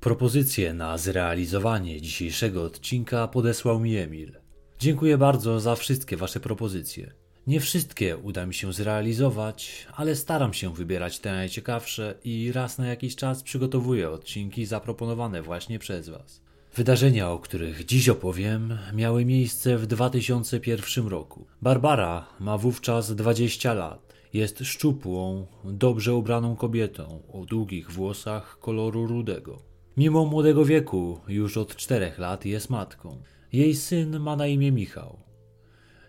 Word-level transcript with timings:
Propozycję 0.00 0.74
na 0.74 0.98
zrealizowanie 0.98 2.00
dzisiejszego 2.00 2.64
odcinka 2.64 3.28
podesłał 3.28 3.80
mi 3.80 3.96
Emil. 3.96 4.32
Dziękuję 4.78 5.18
bardzo 5.18 5.60
za 5.60 5.76
wszystkie 5.76 6.16
Wasze 6.16 6.40
propozycje. 6.40 7.12
Nie 7.46 7.60
wszystkie 7.60 8.16
uda 8.16 8.46
mi 8.46 8.54
się 8.54 8.72
zrealizować, 8.72 9.86
ale 9.94 10.16
staram 10.16 10.54
się 10.54 10.74
wybierać 10.74 11.18
te 11.18 11.32
najciekawsze 11.32 12.14
i 12.24 12.52
raz 12.52 12.78
na 12.78 12.86
jakiś 12.86 13.16
czas 13.16 13.42
przygotowuję 13.42 14.10
odcinki 14.10 14.66
zaproponowane 14.66 15.42
właśnie 15.42 15.78
przez 15.78 16.08
Was. 16.08 16.40
Wydarzenia, 16.74 17.30
o 17.30 17.38
których 17.38 17.84
dziś 17.84 18.08
opowiem, 18.08 18.78
miały 18.94 19.24
miejsce 19.24 19.78
w 19.78 19.86
2001 19.86 21.06
roku. 21.06 21.46
Barbara 21.62 22.26
ma 22.40 22.58
wówczas 22.58 23.14
20 23.14 23.74
lat. 23.74 24.14
Jest 24.32 24.58
szczupłą, 24.64 25.46
dobrze 25.64 26.14
ubraną 26.14 26.56
kobietą 26.56 27.22
o 27.32 27.44
długich 27.44 27.90
włosach 27.90 28.58
koloru 28.58 29.06
rudego. 29.06 29.68
Mimo 29.98 30.24
młodego 30.24 30.64
wieku, 30.64 31.20
już 31.28 31.56
od 31.56 31.76
czterech 31.76 32.18
lat 32.18 32.44
jest 32.44 32.70
matką. 32.70 33.22
Jej 33.52 33.74
syn 33.74 34.20
ma 34.20 34.36
na 34.36 34.46
imię 34.46 34.72
Michał. 34.72 35.18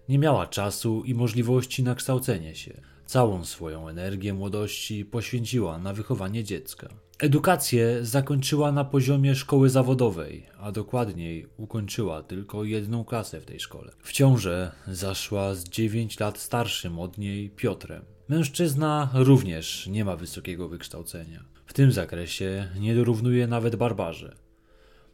Nie 0.09 0.19
miała 0.19 0.47
czasu 0.47 1.03
i 1.05 1.13
możliwości 1.13 1.83
na 1.83 1.95
kształcenie 1.95 2.55
się. 2.55 2.81
Całą 3.05 3.45
swoją 3.45 3.87
energię 3.87 4.33
młodości 4.33 5.05
poświęciła 5.05 5.77
na 5.77 5.93
wychowanie 5.93 6.43
dziecka. 6.43 6.89
Edukację 7.19 7.97
zakończyła 8.01 8.71
na 8.71 8.85
poziomie 8.85 9.35
szkoły 9.35 9.69
zawodowej, 9.69 10.45
a 10.59 10.71
dokładniej 10.71 11.47
ukończyła 11.57 12.23
tylko 12.23 12.63
jedną 12.63 13.03
klasę 13.03 13.41
w 13.41 13.45
tej 13.45 13.59
szkole. 13.59 13.91
W 14.03 14.11
ciążę 14.11 14.71
zaszła 14.87 15.55
z 15.55 15.63
9 15.63 16.19
lat 16.19 16.37
starszym 16.37 16.99
od 16.99 17.17
niej 17.17 17.49
Piotrem. 17.49 18.05
Mężczyzna 18.27 19.09
również 19.13 19.87
nie 19.87 20.05
ma 20.05 20.15
wysokiego 20.15 20.69
wykształcenia. 20.69 21.58
W 21.69 21.73
tym 21.73 21.91
zakresie 21.91 22.67
nie 22.79 22.95
dorównuje 22.95 23.47
nawet 23.47 23.75
Barbarze. 23.75 24.35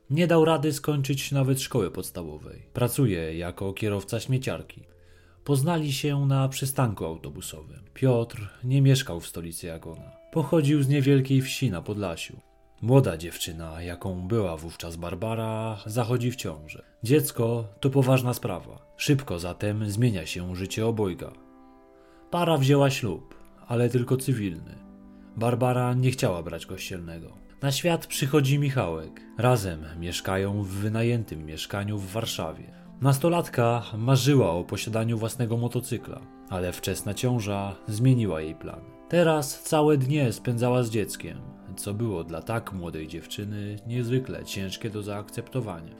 Nie 0.09 0.27
dał 0.27 0.45
rady 0.45 0.73
skończyć 0.73 1.31
nawet 1.31 1.61
szkoły 1.61 1.91
podstawowej. 1.91 2.61
Pracuje 2.73 3.37
jako 3.37 3.73
kierowca 3.73 4.19
śmieciarki. 4.19 4.83
Poznali 5.43 5.93
się 5.93 6.25
na 6.25 6.49
przystanku 6.49 7.05
autobusowym. 7.05 7.79
Piotr 7.93 8.49
nie 8.63 8.81
mieszkał 8.81 9.19
w 9.19 9.27
stolicy 9.27 9.67
Jagona. 9.67 10.11
Pochodził 10.31 10.83
z 10.83 10.87
niewielkiej 10.87 11.41
wsi 11.41 11.71
na 11.71 11.81
Podlasiu. 11.81 12.37
Młoda 12.81 13.17
dziewczyna, 13.17 13.81
jaką 13.81 14.27
była 14.27 14.57
wówczas 14.57 14.95
Barbara, 14.95 15.77
zachodzi 15.85 16.31
w 16.31 16.35
ciążę. 16.35 16.83
Dziecko 17.03 17.67
to 17.79 17.89
poważna 17.89 18.33
sprawa. 18.33 18.93
Szybko 18.97 19.39
zatem 19.39 19.89
zmienia 19.91 20.25
się 20.25 20.55
życie 20.55 20.85
obojga. 20.87 21.31
Para 22.31 22.57
wzięła 22.57 22.89
ślub, 22.89 23.35
ale 23.67 23.89
tylko 23.89 24.17
cywilny. 24.17 24.84
Barbara 25.37 25.93
nie 25.93 26.11
chciała 26.11 26.43
brać 26.43 26.65
kościelnego. 26.65 27.37
Na 27.61 27.71
świat 27.71 28.07
przychodzi 28.07 28.59
Michałek. 28.59 29.21
Razem 29.37 29.85
mieszkają 29.99 30.63
w 30.63 30.67
wynajętym 30.67 31.45
mieszkaniu 31.45 31.97
w 31.97 32.11
Warszawie. 32.11 32.71
Nastolatka 33.01 33.83
marzyła 33.97 34.51
o 34.51 34.63
posiadaniu 34.63 35.17
własnego 35.17 35.57
motocykla, 35.57 36.21
ale 36.49 36.71
wczesna 36.71 37.13
ciąża 37.13 37.75
zmieniła 37.87 38.41
jej 38.41 38.55
plany. 38.55 38.85
Teraz 39.09 39.63
całe 39.63 39.97
dnie 39.97 40.33
spędzała 40.33 40.83
z 40.83 40.89
dzieckiem, 40.89 41.37
co 41.75 41.93
było 41.93 42.23
dla 42.23 42.41
tak 42.41 42.73
młodej 42.73 43.07
dziewczyny 43.07 43.75
niezwykle 43.87 44.45
ciężkie 44.45 44.89
do 44.89 45.03
zaakceptowania. 45.03 45.95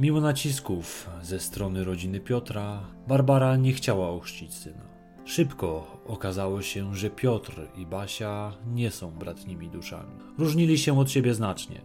Mimo 0.00 0.20
nacisków 0.20 1.10
ze 1.22 1.40
strony 1.40 1.84
rodziny 1.84 2.20
Piotra, 2.20 2.80
Barbara 3.08 3.56
nie 3.56 3.72
chciała 3.72 4.08
ochrzcić 4.08 4.54
syna. 4.54 4.97
Szybko 5.28 5.96
okazało 6.06 6.62
się, 6.62 6.94
że 6.94 7.10
Piotr 7.10 7.60
i 7.76 7.86
Basia 7.86 8.52
nie 8.74 8.90
są 8.90 9.10
bratnimi 9.10 9.68
duszami. 9.68 10.12
Różnili 10.38 10.78
się 10.78 10.98
od 10.98 11.10
siebie 11.10 11.34
znacznie. 11.34 11.80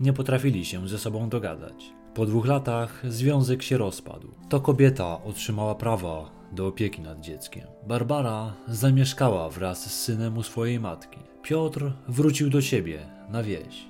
Nie 0.00 0.12
potrafili 0.12 0.64
się 0.64 0.88
ze 0.88 0.98
sobą 0.98 1.28
dogadać. 1.28 1.92
Po 2.14 2.26
dwóch 2.26 2.46
latach 2.46 3.02
związek 3.08 3.62
się 3.62 3.78
rozpadł. 3.78 4.28
To 4.48 4.60
kobieta 4.60 5.24
otrzymała 5.24 5.74
prawa 5.74 6.30
do 6.52 6.66
opieki 6.66 7.02
nad 7.02 7.20
dzieckiem. 7.20 7.66
Barbara 7.86 8.52
zamieszkała 8.68 9.50
wraz 9.50 9.90
z 9.90 10.00
synem 10.00 10.38
u 10.38 10.42
swojej 10.42 10.80
matki. 10.80 11.18
Piotr 11.42 11.92
wrócił 12.08 12.50
do 12.50 12.60
siebie 12.60 13.06
na 13.28 13.42
wieś. 13.42 13.84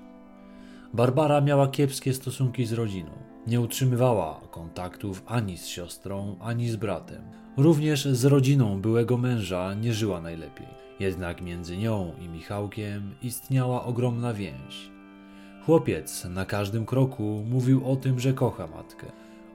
Barbara 0.94 1.40
miała 1.40 1.68
kiepskie 1.68 2.14
stosunki 2.14 2.66
z 2.66 2.72
rodziną. 2.72 3.25
Nie 3.46 3.60
utrzymywała 3.60 4.40
kontaktów 4.50 5.22
ani 5.26 5.58
z 5.58 5.66
siostrą, 5.66 6.36
ani 6.40 6.68
z 6.68 6.76
bratem. 6.76 7.22
Również 7.56 8.04
z 8.04 8.24
rodziną 8.24 8.80
byłego 8.80 9.18
męża 9.18 9.74
nie 9.74 9.94
żyła 9.94 10.20
najlepiej. 10.20 10.66
Jednak 11.00 11.42
między 11.42 11.76
nią 11.76 12.12
i 12.20 12.28
Michałkiem 12.28 13.14
istniała 13.22 13.84
ogromna 13.84 14.34
więź. 14.34 14.90
Chłopiec 15.66 16.24
na 16.24 16.44
każdym 16.44 16.86
kroku 16.86 17.44
mówił 17.50 17.90
o 17.92 17.96
tym, 17.96 18.20
że 18.20 18.32
kocha 18.32 18.66
matkę. 18.66 19.06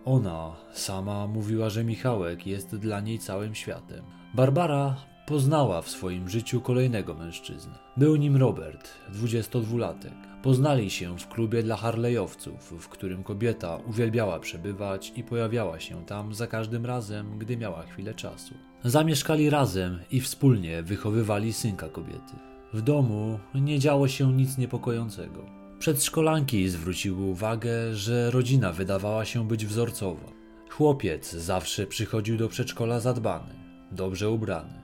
Ona 0.06 0.56
sama 0.74 1.28
mówiła, 1.28 1.70
że 1.70 1.84
Michałek 1.84 2.48
jest 2.48 2.76
dla 2.76 3.00
niej 3.00 3.20
całym 3.20 3.56
światem. 3.56 4.02
Barbara 4.34 4.96
poznała 5.32 5.82
w 5.82 5.90
swoim 5.90 6.30
życiu 6.30 6.62
kolejnego 6.62 7.14
mężczyznę. 7.14 7.74
Był 7.98 8.16
nim 8.16 8.38
Robert, 8.38 8.90
22-latek. 9.14 10.14
Poznali 10.44 10.90
się 10.90 11.18
w 11.18 11.28
klubie 11.28 11.64
dla 11.64 11.76
harlejowców, 11.76 12.74
w 12.80 12.90
którym 12.90 13.24
kobieta 13.24 13.78
uwielbiała 13.88 14.40
przebywać 14.40 15.14
i 15.16 15.24
pojawiała 15.24 15.80
się 15.80 16.06
tam 16.06 16.34
za 16.34 16.48
każdym 16.48 16.86
razem, 16.86 17.40
gdy 17.40 17.58
miała 17.58 17.84
chwilę 17.84 18.14
czasu. 18.14 18.54
Zamieszkali 18.84 19.50
razem 19.50 20.00
i 20.12 20.22
wspólnie 20.22 20.84
wychowywali 20.84 21.54
synka 21.54 21.90
kobiety. 21.90 22.34
W 22.74 22.82
domu 22.82 23.40
nie 23.56 23.80
działo 23.80 24.08
się 24.08 24.34
nic 24.34 24.58
niepokojącego. 24.58 25.46
Przedszkolanki 25.80 26.70
zwróciły 26.70 27.24
uwagę, 27.24 27.96
że 27.96 28.32
rodzina 28.32 28.72
wydawała 28.72 29.26
się 29.26 29.48
być 29.48 29.66
wzorcowa. 29.66 30.32
Chłopiec 30.70 31.32
zawsze 31.32 31.88
przychodził 31.88 32.38
do 32.38 32.50
przedszkola 32.50 33.00
zadbany, 33.00 33.54
dobrze 33.92 34.30
ubrany. 34.30 34.81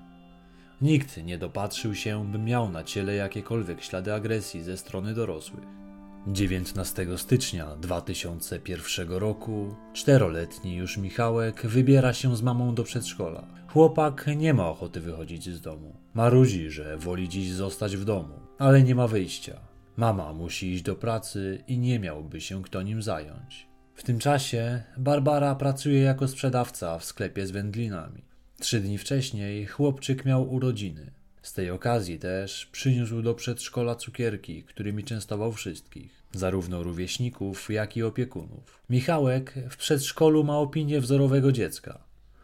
Nikt 0.82 1.18
nie 1.18 1.38
dopatrzył 1.38 1.96
się, 1.96 2.32
by 2.32 2.40
miał 2.40 2.70
na 2.70 2.84
ciele 2.84 3.16
jakiekolwiek 3.16 3.84
ślady 3.84 4.14
agresji 4.14 4.64
ze 4.64 4.78
strony 4.78 5.14
dorosłych. 5.14 5.64
19 6.28 7.08
stycznia 7.18 7.76
2001 7.76 9.10
roku 9.10 9.76
czteroletni 9.94 10.76
już 10.76 10.98
Michałek 10.98 11.68
wybiera 11.68 12.14
się 12.14 12.36
z 12.36 12.42
mamą 12.42 12.76
do 12.76 12.84
przedszkola. 12.84 13.48
Chłopak 13.68 14.28
nie 14.38 14.54
ma 14.54 14.70
ochoty 14.70 15.02
wychodzić 15.02 15.50
z 15.50 15.62
domu. 15.62 15.96
Marudzi, 16.14 16.70
że 16.70 16.98
woli 16.98 17.30
dziś 17.30 17.52
zostać 17.52 17.98
w 17.98 18.06
domu, 18.06 18.40
ale 18.58 18.84
nie 18.84 18.96
ma 18.96 19.08
wyjścia. 19.08 19.60
Mama 19.96 20.34
musi 20.34 20.74
iść 20.74 20.84
do 20.84 20.96
pracy 20.96 21.64
i 21.68 21.78
nie 21.78 22.00
miałby 22.00 22.42
się 22.42 22.64
kto 22.64 22.82
nim 22.82 23.02
zająć. 23.02 23.68
W 23.96 24.04
tym 24.04 24.20
czasie 24.20 24.84
Barbara 24.98 25.56
pracuje 25.56 26.02
jako 26.02 26.28
sprzedawca 26.28 27.00
w 27.00 27.06
sklepie 27.06 27.48
z 27.48 27.52
wędlinami. 27.52 28.27
Trzy 28.60 28.80
dni 28.80 28.98
wcześniej 28.98 29.66
chłopczyk 29.66 30.26
miał 30.26 30.54
urodziny. 30.54 31.12
Z 31.42 31.54
tej 31.54 31.72
okazji 31.72 32.20
też 32.20 32.66
przyniósł 32.72 33.22
do 33.22 33.34
przedszkola 33.34 33.96
cukierki, 33.96 34.64
którymi 34.64 35.04
częstował 35.04 35.54
wszystkich, 35.54 36.24
zarówno 36.34 36.84
rówieśników, 36.84 37.70
jak 37.70 37.98
i 37.98 38.04
opiekunów. 38.04 38.80
Michałek 38.90 39.54
w 39.70 39.78
przedszkolu 39.78 40.44
ma 40.44 40.58
opinię 40.58 41.02
wzorowego 41.02 41.52
dziecka. 41.52 42.00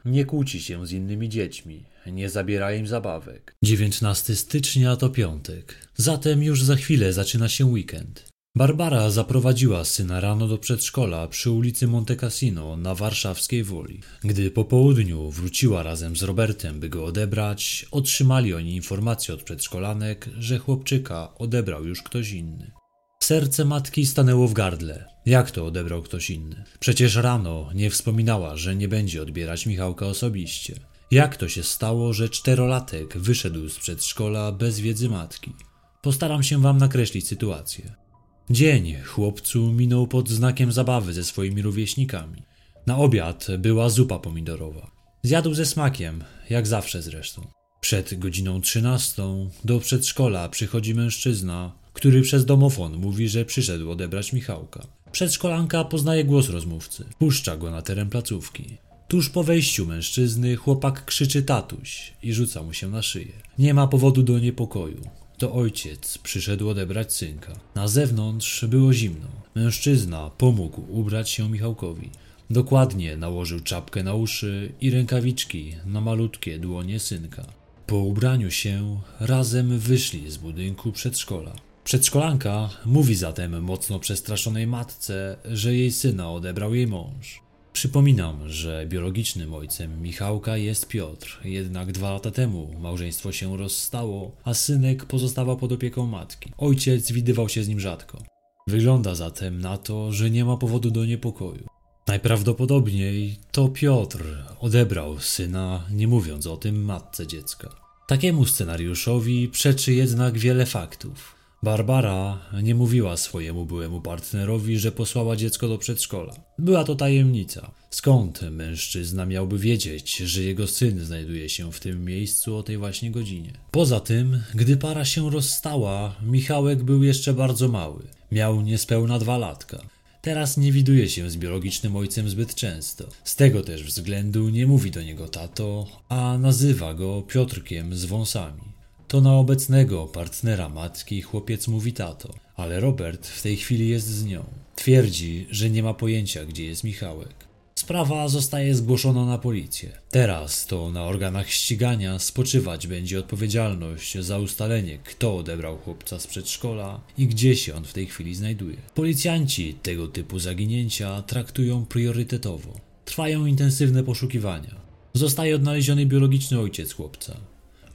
Nie 0.05 0.25
kłóci 0.25 0.61
się 0.61 0.87
z 0.87 0.91
innymi 0.91 1.29
dziećmi, 1.29 1.83
nie 2.07 2.29
zabiera 2.29 2.73
im 2.73 2.87
zabawek. 2.87 3.55
19 3.63 4.35
stycznia 4.35 4.95
to 4.95 5.09
piątek, 5.09 5.75
zatem 5.95 6.43
już 6.43 6.63
za 6.63 6.75
chwilę 6.75 7.13
zaczyna 7.13 7.49
się 7.49 7.65
weekend. 7.65 8.32
Barbara 8.55 9.09
zaprowadziła 9.09 9.85
syna 9.85 10.19
rano 10.19 10.47
do 10.47 10.57
przedszkola 10.57 11.27
przy 11.27 11.51
ulicy 11.51 11.87
Monte 11.87 12.15
Cassino 12.15 12.77
na 12.77 12.95
warszawskiej 12.95 13.63
Woli. 13.63 14.01
Gdy 14.23 14.51
po 14.51 14.65
południu 14.65 15.31
wróciła 15.31 15.83
razem 15.83 16.15
z 16.15 16.23
Robertem, 16.23 16.79
by 16.79 16.89
go 16.89 17.05
odebrać, 17.05 17.85
otrzymali 17.91 18.53
oni 18.53 18.75
informację 18.75 19.33
od 19.33 19.43
przedszkolanek, 19.43 20.29
że 20.39 20.57
chłopczyka 20.57 21.33
odebrał 21.35 21.85
już 21.85 22.01
ktoś 22.03 22.31
inny. 22.31 22.71
Serce 23.19 23.65
matki 23.65 24.05
stanęło 24.05 24.47
w 24.47 24.53
gardle. 24.53 25.05
Jak 25.25 25.51
to 25.51 25.65
odebrał 25.65 26.01
ktoś 26.01 26.29
inny? 26.29 26.63
Przecież 26.79 27.15
rano 27.15 27.69
nie 27.75 27.89
wspominała, 27.89 28.57
że 28.57 28.75
nie 28.75 28.87
będzie 28.87 29.21
odbierać 29.21 29.65
Michałka 29.65 30.05
osobiście. 30.05 30.75
Jak 31.11 31.37
to 31.37 31.49
się 31.49 31.63
stało, 31.63 32.13
że 32.13 32.29
czterolatek 32.29 33.17
wyszedł 33.17 33.69
z 33.69 33.79
przedszkola 33.79 34.51
bez 34.51 34.79
wiedzy 34.79 35.09
matki? 35.09 35.53
Postaram 36.01 36.43
się 36.43 36.61
wam 36.61 36.77
nakreślić 36.77 37.27
sytuację. 37.27 38.02
Dzień 38.49 38.95
chłopcu 39.05 39.71
minął 39.71 40.07
pod 40.07 40.29
znakiem 40.29 40.71
zabawy 40.71 41.13
ze 41.13 41.23
swoimi 41.23 41.61
rówieśnikami. 41.61 42.43
Na 42.87 42.97
obiad 42.97 43.47
była 43.59 43.89
zupa 43.89 44.19
pomidorowa. 44.19 44.91
Zjadł 45.23 45.53
ze 45.53 45.65
smakiem, 45.65 46.23
jak 46.49 46.67
zawsze 46.67 47.01
zresztą. 47.01 47.47
Przed 47.81 48.19
godziną 48.19 48.61
trzynastą 48.61 49.49
do 49.65 49.79
przedszkola 49.79 50.49
przychodzi 50.49 50.95
mężczyzna, 50.95 51.71
który 51.93 52.21
przez 52.21 52.45
domofon 52.45 52.97
mówi, 52.97 53.29
że 53.29 53.45
przyszedł 53.45 53.91
odebrać 53.91 54.33
Michałka. 54.33 54.87
Przedszkolanka 55.11 55.83
poznaje 55.83 56.23
głos 56.25 56.49
rozmówcy. 56.49 57.05
Puszcza 57.19 57.57
go 57.57 57.71
na 57.71 57.81
teren 57.81 58.09
placówki. 58.09 58.77
Tuż 59.07 59.29
po 59.29 59.43
wejściu 59.43 59.85
mężczyzny 59.85 60.55
chłopak 60.55 61.05
krzyczy 61.05 61.43
tatuś 61.43 62.13
i 62.23 62.33
rzuca 62.33 62.63
mu 62.63 62.73
się 62.73 62.89
na 62.89 63.01
szyję. 63.01 63.33
Nie 63.59 63.73
ma 63.73 63.87
powodu 63.87 64.23
do 64.23 64.39
niepokoju. 64.39 65.01
To 65.43 65.53
ojciec 65.53 66.17
przyszedł 66.17 66.69
odebrać 66.69 67.13
synka. 67.13 67.53
Na 67.75 67.87
zewnątrz 67.87 68.65
było 68.65 68.93
zimno. 68.93 69.27
Mężczyzna 69.55 70.31
pomógł 70.37 70.81
ubrać 70.89 71.29
się 71.29 71.49
Michałkowi. 71.49 72.09
Dokładnie 72.49 73.17
nałożył 73.17 73.59
czapkę 73.59 74.03
na 74.03 74.13
uszy 74.13 74.71
i 74.81 74.91
rękawiczki 74.91 75.75
na 75.85 76.01
malutkie 76.01 76.59
dłonie 76.59 76.99
synka. 76.99 77.45
Po 77.87 77.97
ubraniu 77.97 78.51
się 78.51 78.99
razem 79.19 79.79
wyszli 79.79 80.31
z 80.31 80.37
budynku 80.37 80.91
przedszkola. 80.91 81.55
Przedszkolanka 81.83 82.69
mówi 82.85 83.15
zatem 83.15 83.63
mocno 83.63 83.99
przestraszonej 83.99 84.67
matce, 84.67 85.37
że 85.45 85.75
jej 85.75 85.91
syna 85.91 86.31
odebrał 86.31 86.75
jej 86.75 86.87
mąż. 86.87 87.42
Przypominam, 87.73 88.49
że 88.49 88.85
biologicznym 88.87 89.53
ojcem 89.53 90.01
Michałka 90.01 90.57
jest 90.57 90.87
Piotr, 90.87 91.39
jednak 91.43 91.91
dwa 91.91 92.11
lata 92.11 92.31
temu 92.31 92.75
małżeństwo 92.79 93.31
się 93.31 93.57
rozstało, 93.57 94.31
a 94.43 94.53
synek 94.53 95.05
pozostawał 95.05 95.57
pod 95.57 95.71
opieką 95.71 96.07
matki. 96.07 96.51
Ojciec 96.57 97.11
widywał 97.11 97.49
się 97.49 97.63
z 97.63 97.67
nim 97.67 97.79
rzadko. 97.79 98.23
Wygląda 98.67 99.15
zatem 99.15 99.61
na 99.61 99.77
to, 99.77 100.11
że 100.11 100.29
nie 100.29 100.45
ma 100.45 100.57
powodu 100.57 100.91
do 100.91 101.05
niepokoju. 101.05 101.67
Najprawdopodobniej 102.07 103.35
to 103.51 103.69
Piotr 103.69 104.23
odebrał 104.59 105.19
syna, 105.19 105.85
nie 105.91 106.07
mówiąc 106.07 106.47
o 106.47 106.57
tym 106.57 106.85
matce 106.85 107.27
dziecka. 107.27 107.69
Takiemu 108.07 108.45
scenariuszowi 108.45 109.49
przeczy 109.49 109.93
jednak 109.93 110.37
wiele 110.37 110.65
faktów. 110.65 111.35
Barbara 111.63 112.39
nie 112.63 112.75
mówiła 112.75 113.17
swojemu 113.17 113.65
byłemu 113.65 114.01
partnerowi, 114.01 114.79
że 114.79 114.91
posłała 114.91 115.35
dziecko 115.35 115.67
do 115.67 115.77
przedszkola. 115.77 116.33
Była 116.59 116.83
to 116.83 116.95
tajemnica. 116.95 117.71
Skąd 117.89 118.41
mężczyzna 118.41 119.25
miałby 119.25 119.57
wiedzieć, 119.57 120.17
że 120.17 120.43
jego 120.43 120.67
syn 120.67 121.05
znajduje 121.05 121.49
się 121.49 121.71
w 121.71 121.79
tym 121.79 122.05
miejscu 122.05 122.55
o 122.55 122.63
tej 122.63 122.77
właśnie 122.77 123.11
godzinie? 123.11 123.53
Poza 123.71 123.99
tym, 123.99 124.41
gdy 124.55 124.77
para 124.77 125.05
się 125.05 125.29
rozstała, 125.29 126.15
Michałek 126.23 126.83
był 126.83 127.03
jeszcze 127.03 127.33
bardzo 127.33 127.67
mały. 127.67 128.03
Miał 128.31 128.61
niespełna 128.61 129.19
dwa 129.19 129.37
latka. 129.37 129.81
Teraz 130.21 130.57
nie 130.57 130.71
widuje 130.71 131.09
się 131.09 131.29
z 131.29 131.37
biologicznym 131.37 131.95
ojcem 131.95 132.29
zbyt 132.29 132.55
często. 132.55 133.09
Z 133.23 133.35
tego 133.35 133.61
też 133.61 133.83
względu 133.83 134.49
nie 134.49 134.67
mówi 134.67 134.91
do 134.91 135.03
niego 135.03 135.27
tato, 135.27 135.87
a 136.09 136.37
nazywa 136.37 136.93
go 136.93 137.21
Piotrkiem 137.21 137.95
z 137.95 138.05
wąsami. 138.05 138.72
To 139.13 139.21
na 139.21 139.33
obecnego 139.33 140.07
partnera 140.07 140.69
matki 140.69 141.21
chłopiec 141.21 141.67
mówi 141.67 141.93
tato, 141.93 142.33
ale 142.55 142.79
Robert 142.79 143.27
w 143.27 143.41
tej 143.41 143.57
chwili 143.57 143.89
jest 143.89 144.07
z 144.07 144.25
nią. 144.25 144.43
Twierdzi, 144.75 145.47
że 145.51 145.69
nie 145.69 145.83
ma 145.83 145.93
pojęcia, 145.93 146.45
gdzie 146.45 146.65
jest 146.65 146.83
Michałek. 146.83 147.33
Sprawa 147.75 148.27
zostaje 148.27 148.75
zgłoszona 148.75 149.25
na 149.25 149.37
policję. 149.37 149.91
Teraz 150.09 150.65
to 150.65 150.91
na 150.91 151.03
organach 151.03 151.49
ścigania 151.49 152.19
spoczywać 152.19 152.87
będzie 152.87 153.19
odpowiedzialność 153.19 154.17
za 154.17 154.39
ustalenie, 154.39 154.97
kto 154.97 155.37
odebrał 155.37 155.77
chłopca 155.77 156.19
z 156.19 156.27
przedszkola 156.27 157.01
i 157.17 157.27
gdzie 157.27 157.55
się 157.55 157.75
on 157.75 157.83
w 157.83 157.93
tej 157.93 158.05
chwili 158.05 158.35
znajduje. 158.35 158.77
Policjanci 158.95 159.73
tego 159.73 160.07
typu 160.07 160.39
zaginięcia 160.39 161.21
traktują 161.21 161.85
priorytetowo. 161.85 162.79
Trwają 163.05 163.45
intensywne 163.45 164.03
poszukiwania. 164.03 164.75
Zostaje 165.13 165.55
odnaleziony 165.55 166.05
biologiczny 166.05 166.59
ojciec 166.59 166.93
chłopca, 166.93 167.52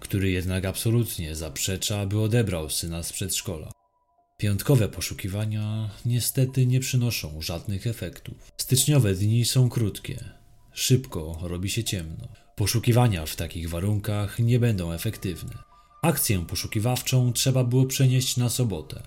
który 0.08 0.31
jednak 0.31 0.64
absolutnie 0.64 1.37
zaprzecza, 1.37 2.06
by 2.06 2.20
odebrał 2.20 2.70
syna 2.70 3.02
z 3.02 3.12
przedszkola. 3.12 3.72
Piątkowe 4.38 4.88
poszukiwania 4.88 5.90
niestety 6.06 6.66
nie 6.66 6.81
przynoszą 6.81 7.43
żadnych 7.43 7.87
efektów. 7.87 8.52
Styczniowe 8.56 9.14
dni 9.14 9.44
są 9.44 9.69
krótkie. 9.69 10.25
Szybko 10.72 11.38
robi 11.43 11.70
się 11.70 11.84
ciemno. 11.84 12.28
Poszukiwania 12.56 13.26
w 13.26 13.37
takich 13.37 13.70
warunkach 13.70 14.38
nie 14.38 14.58
będą 14.58 14.93
efektywne. 14.93 15.58
Akcję 16.02 16.46
poszukiwawczą 16.46 17.32
trzeba 17.32 17.64
było 17.64 17.87
przenieść 17.87 18.37
na 18.37 18.49
sobotę. 18.49 19.02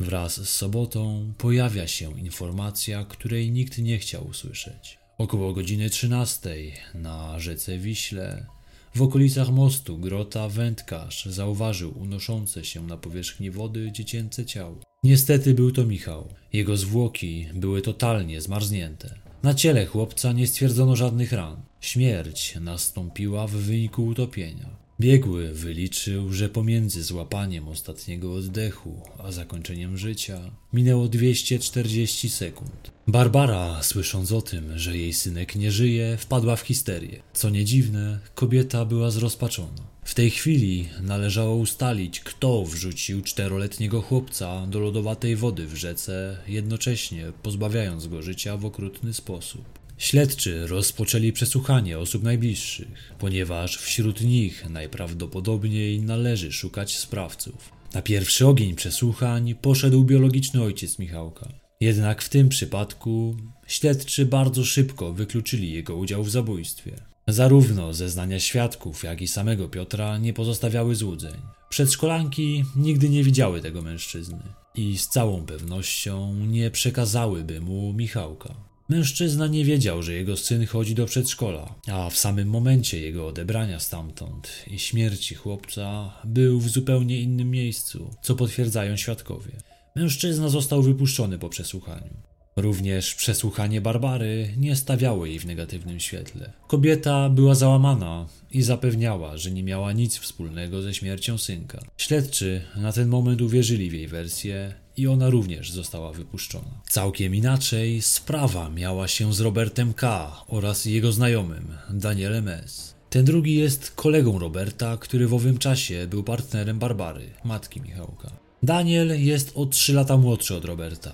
Wraz 0.00 0.34
z 0.34 0.48
sobotą 0.48 1.32
pojawia 1.38 1.86
się 1.86 2.20
informacja, 2.20 3.04
której 3.04 3.50
nikt 3.50 3.78
nie 3.78 3.98
chciał 3.98 4.26
usłyszeć. 4.26 4.98
Około 5.18 5.52
godziny 5.52 5.90
13 5.90 6.50
na 6.94 7.40
rzece 7.40 7.78
Wiśle 7.78 8.46
w 8.94 9.02
okolicach 9.02 9.50
mostu 9.50 9.98
Grota 9.98 10.48
wędkarz 10.48 11.24
zauważył 11.24 11.98
unoszące 11.98 12.64
się 12.64 12.86
na 12.86 12.96
powierzchni 12.96 13.50
wody 13.50 13.92
dziecięce 13.92 14.46
ciało. 14.46 14.80
Niestety 15.04 15.54
był 15.54 15.72
to 15.72 15.84
Michał. 15.84 16.28
Jego 16.52 16.76
zwłoki 16.76 17.48
były 17.54 17.82
totalnie 17.82 18.40
zmarznięte. 18.40 19.14
Na 19.42 19.54
ciele 19.54 19.86
chłopca 19.86 20.32
nie 20.32 20.46
stwierdzono 20.46 20.96
żadnych 20.96 21.32
ran. 21.32 21.56
Śmierć 21.80 22.58
nastąpiła 22.60 23.46
w 23.46 23.50
wyniku 23.50 24.06
utopienia. 24.06 24.83
Biegły 25.00 25.52
wyliczył, 25.52 26.32
że 26.32 26.48
pomiędzy 26.48 27.02
złapaniem 27.02 27.68
ostatniego 27.68 28.34
oddechu 28.34 29.02
a 29.18 29.32
zakończeniem 29.32 29.98
życia 29.98 30.50
minęło 30.72 31.08
240 31.08 32.30
sekund. 32.30 32.90
Barbara, 33.06 33.82
słysząc 33.82 34.32
o 34.32 34.42
tym, 34.42 34.78
że 34.78 34.98
jej 34.98 35.12
synek 35.12 35.56
nie 35.56 35.72
żyje, 35.72 36.16
wpadła 36.16 36.56
w 36.56 36.60
histerię. 36.60 37.22
Co 37.32 37.50
nie 37.50 37.64
dziwne, 37.64 38.20
kobieta 38.34 38.84
była 38.84 39.10
zrozpaczona. 39.10 39.94
W 40.04 40.14
tej 40.14 40.30
chwili 40.30 40.88
należało 41.02 41.56
ustalić, 41.56 42.20
kto 42.20 42.64
wrzucił 42.64 43.22
czteroletniego 43.22 44.02
chłopca 44.02 44.66
do 44.66 44.80
lodowatej 44.80 45.36
wody 45.36 45.66
w 45.66 45.76
rzece, 45.76 46.38
jednocześnie 46.48 47.32
pozbawiając 47.42 48.06
go 48.06 48.22
życia 48.22 48.56
w 48.56 48.64
okrutny 48.64 49.14
sposób. 49.14 49.73
Śledczy 50.04 50.66
rozpoczęli 50.66 51.32
przesłuchanie 51.32 51.98
osób 51.98 52.22
najbliższych, 52.22 53.14
ponieważ 53.18 53.76
wśród 53.76 54.20
nich 54.20 54.70
najprawdopodobniej 54.70 56.00
należy 56.00 56.52
szukać 56.52 56.96
sprawców. 56.96 57.72
Na 57.94 58.02
pierwszy 58.02 58.46
ogień 58.46 58.74
przesłuchań 58.74 59.54
poszedł 59.54 60.04
biologiczny 60.04 60.62
ojciec 60.62 60.98
Michałka. 60.98 61.48
Jednak 61.80 62.22
w 62.22 62.28
tym 62.28 62.48
przypadku 62.48 63.36
śledczy 63.66 64.26
bardzo 64.26 64.64
szybko 64.64 65.12
wykluczyli 65.12 65.72
jego 65.72 65.96
udział 65.96 66.24
w 66.24 66.30
zabójstwie. 66.30 66.92
Zarówno 67.28 67.94
zeznania 67.94 68.40
świadków, 68.40 69.04
jak 69.04 69.22
i 69.22 69.28
samego 69.28 69.68
Piotra 69.68 70.18
nie 70.18 70.32
pozostawiały 70.32 70.94
złudzeń. 70.94 71.36
Przedszkolanki 71.68 72.64
nigdy 72.76 73.08
nie 73.08 73.24
widziały 73.24 73.60
tego 73.60 73.82
mężczyzny 73.82 74.42
i 74.74 74.98
z 74.98 75.08
całą 75.08 75.46
pewnością 75.46 76.34
nie 76.34 76.70
przekazałyby 76.70 77.60
mu 77.60 77.92
Michałka. 77.92 78.73
Mężczyzna 78.88 79.46
nie 79.46 79.64
wiedział, 79.64 80.02
że 80.02 80.12
jego 80.12 80.36
syn 80.36 80.66
chodzi 80.66 80.94
do 80.94 81.06
przedszkola, 81.06 81.74
a 81.92 82.10
w 82.10 82.16
samym 82.16 82.48
momencie 82.48 83.00
jego 83.00 83.26
odebrania 83.26 83.80
stamtąd 83.80 84.64
i 84.70 84.78
śmierci 84.78 85.34
chłopca 85.34 86.12
był 86.24 86.60
w 86.60 86.68
zupełnie 86.68 87.20
innym 87.20 87.50
miejscu, 87.50 88.10
co 88.22 88.34
potwierdzają 88.34 88.96
świadkowie. 88.96 89.52
Mężczyzna 89.96 90.48
został 90.48 90.82
wypuszczony 90.82 91.38
po 91.38 91.48
przesłuchaniu. 91.48 92.14
Również 92.56 93.14
przesłuchanie 93.14 93.80
Barbary 93.80 94.54
nie 94.56 94.76
stawiało 94.76 95.26
jej 95.26 95.38
w 95.38 95.46
negatywnym 95.46 96.00
świetle. 96.00 96.52
Kobieta 96.68 97.28
była 97.30 97.54
załamana 97.54 98.26
i 98.50 98.62
zapewniała, 98.62 99.36
że 99.36 99.50
nie 99.50 99.62
miała 99.62 99.92
nic 99.92 100.18
wspólnego 100.18 100.82
ze 100.82 100.94
śmiercią 100.94 101.38
synka. 101.38 101.80
Śledczy 101.96 102.62
na 102.76 102.92
ten 102.92 103.08
moment 103.08 103.42
uwierzyli 103.42 103.90
w 103.90 103.92
jej 103.92 104.08
wersję 104.08 104.74
i 104.96 105.06
ona 105.06 105.30
również 105.30 105.70
została 105.70 106.12
wypuszczona. 106.12 106.80
Całkiem 106.88 107.34
inaczej 107.34 108.02
sprawa 108.02 108.70
miała 108.70 109.08
się 109.08 109.34
z 109.34 109.40
Robertem 109.40 109.94
K. 109.94 110.32
oraz 110.48 110.84
jego 110.84 111.12
znajomym, 111.12 111.76
Danielem 111.90 112.48
S. 112.48 112.94
Ten 113.10 113.24
drugi 113.24 113.54
jest 113.54 113.90
kolegą 113.90 114.38
Roberta, 114.38 114.96
który 114.96 115.26
w 115.26 115.34
owym 115.34 115.58
czasie 115.58 116.06
był 116.10 116.22
partnerem 116.22 116.78
Barbary, 116.78 117.30
matki 117.44 117.80
Michałka. 117.80 118.30
Daniel 118.62 119.24
jest 119.24 119.52
o 119.54 119.66
3 119.66 119.92
lata 119.92 120.16
młodszy 120.16 120.54
od 120.54 120.64
Roberta. 120.64 121.12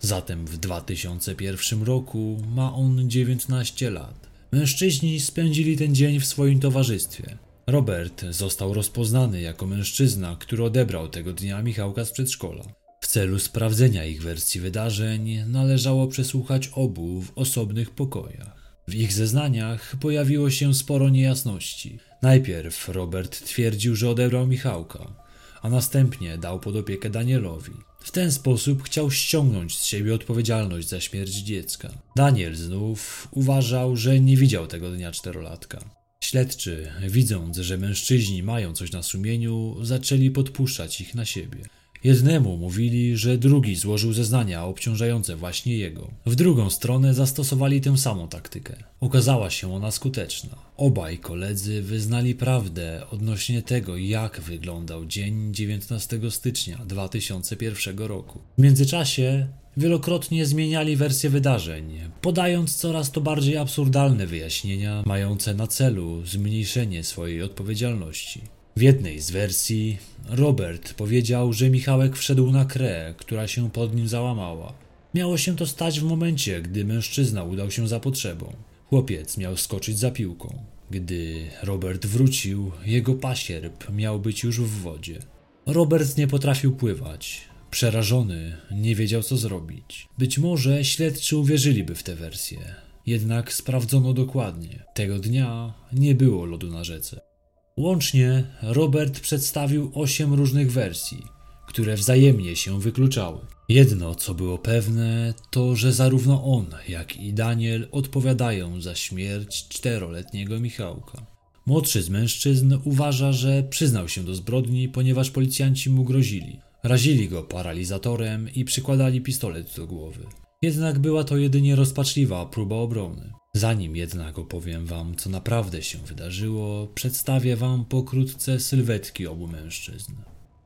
Zatem 0.00 0.46
w 0.46 0.56
2001 0.56 1.82
roku 1.82 2.42
ma 2.54 2.74
on 2.74 3.10
19 3.10 3.90
lat. 3.90 4.28
Mężczyźni 4.52 5.20
spędzili 5.20 5.76
ten 5.76 5.94
dzień 5.94 6.20
w 6.20 6.26
swoim 6.26 6.60
towarzystwie. 6.60 7.38
Robert 7.66 8.24
został 8.30 8.74
rozpoznany 8.74 9.40
jako 9.40 9.66
mężczyzna, 9.66 10.36
który 10.40 10.64
odebrał 10.64 11.08
tego 11.08 11.32
dnia 11.32 11.62
Michałka 11.62 12.04
z 12.04 12.12
przedszkola. 12.12 12.64
W 13.04 13.06
celu 13.06 13.38
sprawdzenia 13.38 14.04
ich 14.04 14.22
wersji 14.22 14.60
wydarzeń 14.60 15.44
należało 15.46 16.06
przesłuchać 16.06 16.70
obu 16.74 17.22
w 17.22 17.32
osobnych 17.34 17.90
pokojach. 17.90 18.82
W 18.88 18.94
ich 18.94 19.12
zeznaniach 19.12 19.96
pojawiło 20.00 20.50
się 20.50 20.74
sporo 20.74 21.08
niejasności. 21.08 21.98
Najpierw 22.22 22.88
Robert 22.88 23.44
twierdził, 23.44 23.96
że 23.96 24.10
odebrał 24.10 24.46
Michałka, 24.46 25.14
a 25.62 25.68
następnie 25.68 26.38
dał 26.38 26.60
pod 26.60 26.76
opiekę 26.76 27.10
Danielowi. 27.10 27.72
W 28.00 28.10
ten 28.10 28.32
sposób 28.32 28.82
chciał 28.82 29.10
ściągnąć 29.10 29.78
z 29.78 29.84
siebie 29.84 30.14
odpowiedzialność 30.14 30.88
za 30.88 31.00
śmierć 31.00 31.32
dziecka. 31.32 31.88
Daniel 32.16 32.54
znów 32.54 33.28
uważał, 33.30 33.96
że 33.96 34.20
nie 34.20 34.36
widział 34.36 34.66
tego 34.66 34.90
dnia 34.90 35.12
czterolatka. 35.12 35.84
Śledczy, 36.20 36.92
widząc, 37.08 37.56
że 37.56 37.78
mężczyźni 37.78 38.42
mają 38.42 38.72
coś 38.72 38.92
na 38.92 39.02
sumieniu, 39.02 39.76
zaczęli 39.82 40.30
podpuszczać 40.30 41.00
ich 41.00 41.14
na 41.14 41.24
siebie. 41.24 41.64
Jednemu 42.04 42.56
mówili, 42.56 43.16
że 43.16 43.38
drugi 43.38 43.76
złożył 43.76 44.12
zeznania 44.12 44.64
obciążające 44.64 45.36
właśnie 45.36 45.76
jego. 45.76 46.10
W 46.26 46.34
drugą 46.34 46.70
stronę 46.70 47.14
zastosowali 47.14 47.80
tę 47.80 47.98
samą 47.98 48.28
taktykę. 48.28 48.76
Okazała 49.00 49.50
się 49.50 49.74
ona 49.74 49.90
skuteczna. 49.90 50.56
Obaj 50.76 51.18
koledzy 51.18 51.82
wyznali 51.82 52.34
prawdę 52.34 53.02
odnośnie 53.10 53.62
tego, 53.62 53.96
jak 53.96 54.40
wyglądał 54.40 55.06
dzień 55.06 55.54
19 55.54 56.20
stycznia 56.30 56.78
2001 56.86 57.98
roku. 57.98 58.38
W 58.58 58.62
międzyczasie 58.62 59.48
wielokrotnie 59.76 60.46
zmieniali 60.46 60.96
wersję 60.96 61.30
wydarzeń, 61.30 62.00
podając 62.20 62.76
coraz 62.76 63.10
to 63.10 63.20
bardziej 63.20 63.56
absurdalne 63.56 64.26
wyjaśnienia 64.26 65.02
mające 65.06 65.54
na 65.54 65.66
celu 65.66 66.26
zmniejszenie 66.26 67.04
swojej 67.04 67.42
odpowiedzialności. 67.42 68.40
W 68.76 68.82
jednej 68.82 69.20
z 69.20 69.30
wersji 69.30 69.98
Robert 70.28 70.94
powiedział, 70.94 71.52
że 71.52 71.70
Michałek 71.70 72.16
wszedł 72.16 72.50
na 72.50 72.64
krę, 72.64 73.14
która 73.18 73.48
się 73.48 73.70
pod 73.70 73.94
nim 73.94 74.08
załamała. 74.08 74.72
Miało 75.14 75.38
się 75.38 75.56
to 75.56 75.66
stać 75.66 76.00
w 76.00 76.04
momencie, 76.04 76.62
gdy 76.62 76.84
mężczyzna 76.84 77.44
udał 77.44 77.70
się 77.70 77.88
za 77.88 78.00
potrzebą. 78.00 78.52
Chłopiec 78.86 79.38
miał 79.38 79.56
skoczyć 79.56 79.98
za 79.98 80.10
piłką. 80.10 80.58
Gdy 80.90 81.50
Robert 81.62 82.06
wrócił, 82.06 82.72
jego 82.86 83.14
pasierb 83.14 83.90
miał 83.92 84.20
być 84.20 84.42
już 84.42 84.60
w 84.60 84.82
wodzie. 84.82 85.18
Robert 85.66 86.16
nie 86.16 86.26
potrafił 86.26 86.76
pływać. 86.76 87.40
Przerażony, 87.70 88.56
nie 88.70 88.94
wiedział 88.94 89.22
co 89.22 89.36
zrobić. 89.36 90.08
Być 90.18 90.38
może 90.38 90.84
śledczy 90.84 91.36
uwierzyliby 91.36 91.94
w 91.94 92.02
tę 92.02 92.14
wersję. 92.14 92.74
Jednak 93.06 93.52
sprawdzono 93.52 94.12
dokładnie. 94.12 94.82
Tego 94.94 95.18
dnia 95.18 95.74
nie 95.92 96.14
było 96.14 96.44
lodu 96.44 96.70
na 96.70 96.84
rzece. 96.84 97.33
Łącznie 97.76 98.44
Robert 98.62 99.20
przedstawił 99.20 99.90
osiem 99.94 100.34
różnych 100.34 100.72
wersji, 100.72 101.22
które 101.66 101.96
wzajemnie 101.96 102.56
się 102.56 102.80
wykluczały. 102.80 103.38
Jedno, 103.68 104.14
co 104.14 104.34
było 104.34 104.58
pewne, 104.58 105.34
to 105.50 105.76
że 105.76 105.92
zarówno 105.92 106.44
on, 106.44 106.66
jak 106.88 107.16
i 107.16 107.32
Daniel 107.32 107.88
odpowiadają 107.92 108.80
za 108.80 108.94
śmierć 108.94 109.68
czteroletniego 109.68 110.60
Michałka. 110.60 111.26
Młodszy 111.66 112.02
z 112.02 112.08
mężczyzn 112.10 112.78
uważa, 112.84 113.32
że 113.32 113.62
przyznał 113.62 114.08
się 114.08 114.24
do 114.24 114.34
zbrodni, 114.34 114.88
ponieważ 114.88 115.30
policjanci 115.30 115.90
mu 115.90 116.04
grozili. 116.04 116.60
Razili 116.82 117.28
go 117.28 117.42
paralizatorem 117.42 118.54
i 118.54 118.64
przykładali 118.64 119.20
pistolet 119.20 119.76
do 119.76 119.86
głowy. 119.86 120.26
Jednak 120.62 120.98
była 120.98 121.24
to 121.24 121.36
jedynie 121.36 121.76
rozpaczliwa 121.76 122.46
próba 122.46 122.76
obrony. 122.76 123.32
Zanim 123.56 123.96
jednak 123.96 124.38
opowiem 124.38 124.86
wam, 124.86 125.16
co 125.16 125.30
naprawdę 125.30 125.82
się 125.82 125.98
wydarzyło, 125.98 126.86
przedstawię 126.86 127.56
wam 127.56 127.84
pokrótce 127.84 128.60
sylwetki 128.60 129.26
obu 129.26 129.46
mężczyzn. 129.46 130.12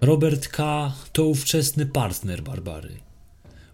Robert 0.01 0.49
K. 0.49 0.93
to 1.13 1.25
ówczesny 1.25 1.87
partner 1.87 2.43
Barbary. 2.43 2.97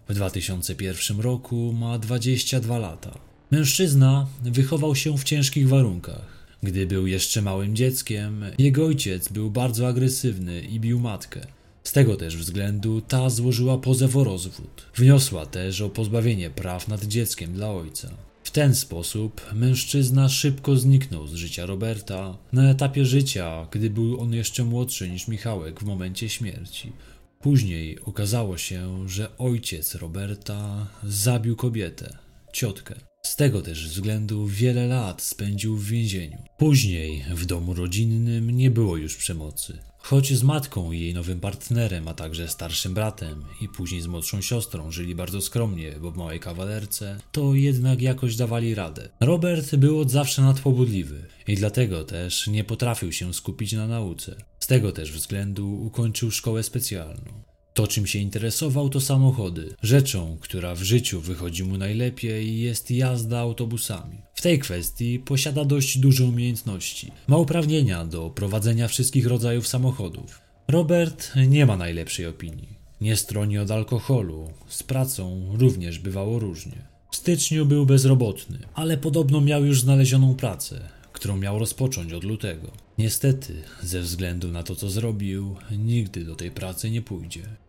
W 0.09 0.13
2001 0.13 1.19
roku 1.19 1.73
ma 1.79 1.99
22 1.99 2.77
lata. 2.77 3.17
Mężczyzna 3.51 4.27
wychował 4.43 4.95
się 4.95 5.17
w 5.17 5.23
ciężkich 5.23 5.69
warunkach. 5.69 6.47
Gdy 6.63 6.87
był 6.87 7.07
jeszcze 7.07 7.41
małym 7.41 7.75
dzieckiem, 7.75 8.45
jego 8.57 8.85
ojciec 8.85 9.29
był 9.29 9.51
bardzo 9.51 9.87
agresywny 9.87 10.61
i 10.61 10.79
bił 10.79 10.99
matkę. 10.99 11.41
Z 11.83 11.91
tego 11.91 12.15
też 12.15 12.37
względu 12.37 13.01
ta 13.01 13.29
złożyła 13.29 13.77
pozew 13.77 14.15
o 14.15 14.23
rozwód. 14.23 14.85
Wniosła 14.95 15.45
też 15.45 15.81
o 15.81 15.89
pozbawienie 15.89 16.49
praw 16.49 16.87
nad 16.87 17.05
dzieckiem 17.05 17.53
dla 17.53 17.71
ojca. 17.71 18.09
Ten 18.55 18.75
sposób 18.75 19.41
mężczyzna 19.53 20.29
szybko 20.29 20.77
zniknął 20.77 21.27
z 21.27 21.33
życia 21.33 21.65
Roberta 21.65 22.37
na 22.53 22.69
etapie 22.69 23.05
życia, 23.05 23.67
gdy 23.71 23.89
był 23.89 24.21
on 24.21 24.33
jeszcze 24.33 24.63
młodszy 24.63 25.09
niż 25.09 25.27
Michałek 25.27 25.79
w 25.79 25.83
momencie 25.83 26.29
śmierci. 26.29 26.91
Później 27.39 27.99
okazało 27.99 28.57
się, 28.57 29.09
że 29.09 29.37
ojciec 29.37 29.95
Roberta 29.95 30.87
zabił 31.03 31.55
kobietę, 31.55 32.17
ciotkę. 32.53 32.95
Z 33.25 33.35
tego 33.35 33.61
też 33.61 33.87
względu 33.87 34.47
wiele 34.47 34.87
lat 34.87 35.21
spędził 35.21 35.77
w 35.77 35.85
więzieniu. 35.85 36.37
Później 36.57 37.25
w 37.35 37.45
domu 37.45 37.73
rodzinnym 37.73 38.51
nie 38.51 38.71
było 38.71 38.97
już 38.97 39.15
przemocy. 39.15 39.77
Choć 39.97 40.33
z 40.33 40.43
matką 40.43 40.91
i 40.91 40.99
jej 40.99 41.13
nowym 41.13 41.39
partnerem, 41.39 42.07
a 42.07 42.13
także 42.13 42.47
starszym 42.47 42.93
bratem 42.93 43.45
i 43.61 43.69
później 43.69 44.01
z 44.01 44.07
młodszą 44.07 44.41
siostrą 44.41 44.91
żyli 44.91 45.15
bardzo 45.15 45.41
skromnie, 45.41 45.91
bo 46.01 46.11
w 46.11 46.17
małej 46.17 46.39
kawalerce, 46.39 47.19
to 47.31 47.55
jednak 47.55 48.01
jakoś 48.01 48.35
dawali 48.35 48.75
radę. 48.75 49.09
Robert 49.19 49.75
był 49.75 49.99
od 49.99 50.11
zawsze 50.11 50.41
nadpobudliwy 50.41 51.27
i 51.47 51.55
dlatego 51.55 52.03
też 52.03 52.47
nie 52.47 52.63
potrafił 52.63 53.11
się 53.11 53.33
skupić 53.33 53.73
na 53.73 53.87
nauce. 53.87 54.35
Z 54.59 54.67
tego 54.67 54.91
też 54.91 55.11
względu 55.11 55.81
ukończył 55.85 56.31
szkołę 56.31 56.63
specjalną. 56.63 57.54
To, 57.75 57.87
czym 57.87 58.07
się 58.07 58.19
interesował, 58.19 58.89
to 58.89 59.01
samochody. 59.01 59.75
Rzeczą, 59.81 60.37
która 60.41 60.75
w 60.75 60.81
życiu 60.81 61.21
wychodzi 61.21 61.63
mu 61.63 61.77
najlepiej, 61.77 62.59
jest 62.59 62.91
jazda 62.91 63.39
autobusami. 63.39 64.17
W 64.33 64.41
tej 64.41 64.59
kwestii 64.59 65.19
posiada 65.19 65.65
dość 65.65 65.97
duże 65.97 66.25
umiejętności. 66.25 67.11
Ma 67.27 67.37
uprawnienia 67.37 68.05
do 68.05 68.29
prowadzenia 68.29 68.87
wszystkich 68.87 69.27
rodzajów 69.27 69.67
samochodów. 69.67 70.41
Robert 70.67 71.31
nie 71.47 71.65
ma 71.65 71.77
najlepszej 71.77 72.25
opinii. 72.25 72.79
Nie 73.01 73.15
stroni 73.15 73.57
od 73.57 73.71
alkoholu, 73.71 74.49
z 74.67 74.83
pracą 74.83 75.51
również 75.57 75.99
bywało 75.99 76.39
różnie. 76.39 76.87
W 77.11 77.15
styczniu 77.15 77.65
był 77.65 77.85
bezrobotny, 77.85 78.59
ale 78.73 78.97
podobno 78.97 79.41
miał 79.41 79.65
już 79.65 79.81
znalezioną 79.81 80.35
pracę, 80.35 80.89
którą 81.13 81.37
miał 81.37 81.59
rozpocząć 81.59 82.13
od 82.13 82.23
lutego. 82.23 82.71
Niestety, 82.97 83.53
ze 83.83 84.01
względu 84.01 84.51
na 84.51 84.63
to, 84.63 84.75
co 84.75 84.89
zrobił, 84.89 85.55
nigdy 85.77 86.25
do 86.25 86.35
tej 86.35 86.51
pracy 86.51 86.91
nie 86.91 87.01
pójdzie. 87.01 87.64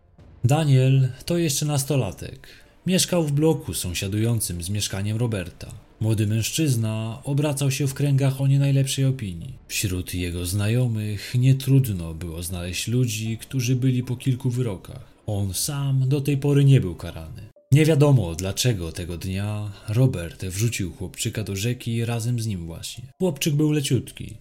Daniel 0.47 1.07
to 1.25 1.37
jeszcze 1.37 1.65
nastolatek. 1.65 2.47
Mieszkał 2.85 3.23
w 3.23 3.31
bloku 3.31 3.73
sąsiadującym 3.73 4.63
z 4.63 4.69
mieszkaniem 4.69 5.17
Roberta. 5.17 5.71
Młody 5.99 6.27
mężczyzna 6.27 7.21
obracał 7.23 7.71
się 7.71 7.87
w 7.87 7.93
kręgach 7.93 8.41
o 8.41 8.47
nie 8.47 8.59
najlepszej 8.59 9.05
opinii. 9.05 9.53
Wśród 9.67 10.13
jego 10.13 10.45
znajomych 10.45 11.35
nie 11.35 11.55
trudno 11.55 12.13
było 12.13 12.43
znaleźć 12.43 12.87
ludzi, 12.87 13.37
którzy 13.37 13.75
byli 13.75 14.03
po 14.03 14.15
kilku 14.15 14.49
wyrokach. 14.49 15.13
On 15.25 15.53
sam 15.53 16.09
do 16.09 16.21
tej 16.21 16.37
pory 16.37 16.65
nie 16.65 16.81
był 16.81 16.95
karany. 16.95 17.41
Nie 17.71 17.85
wiadomo 17.85 18.35
dlaczego 18.35 18.91
tego 18.91 19.17
dnia 19.17 19.71
Robert 19.89 20.45
wrzucił 20.45 20.93
chłopczyka 20.93 21.43
do 21.43 21.55
rzeki 21.55 22.05
razem 22.05 22.39
z 22.39 22.47
nim 22.47 22.65
właśnie. 22.65 23.03
Chłopczyk 23.21 23.55
był 23.55 23.71
leciutki. 23.71 24.37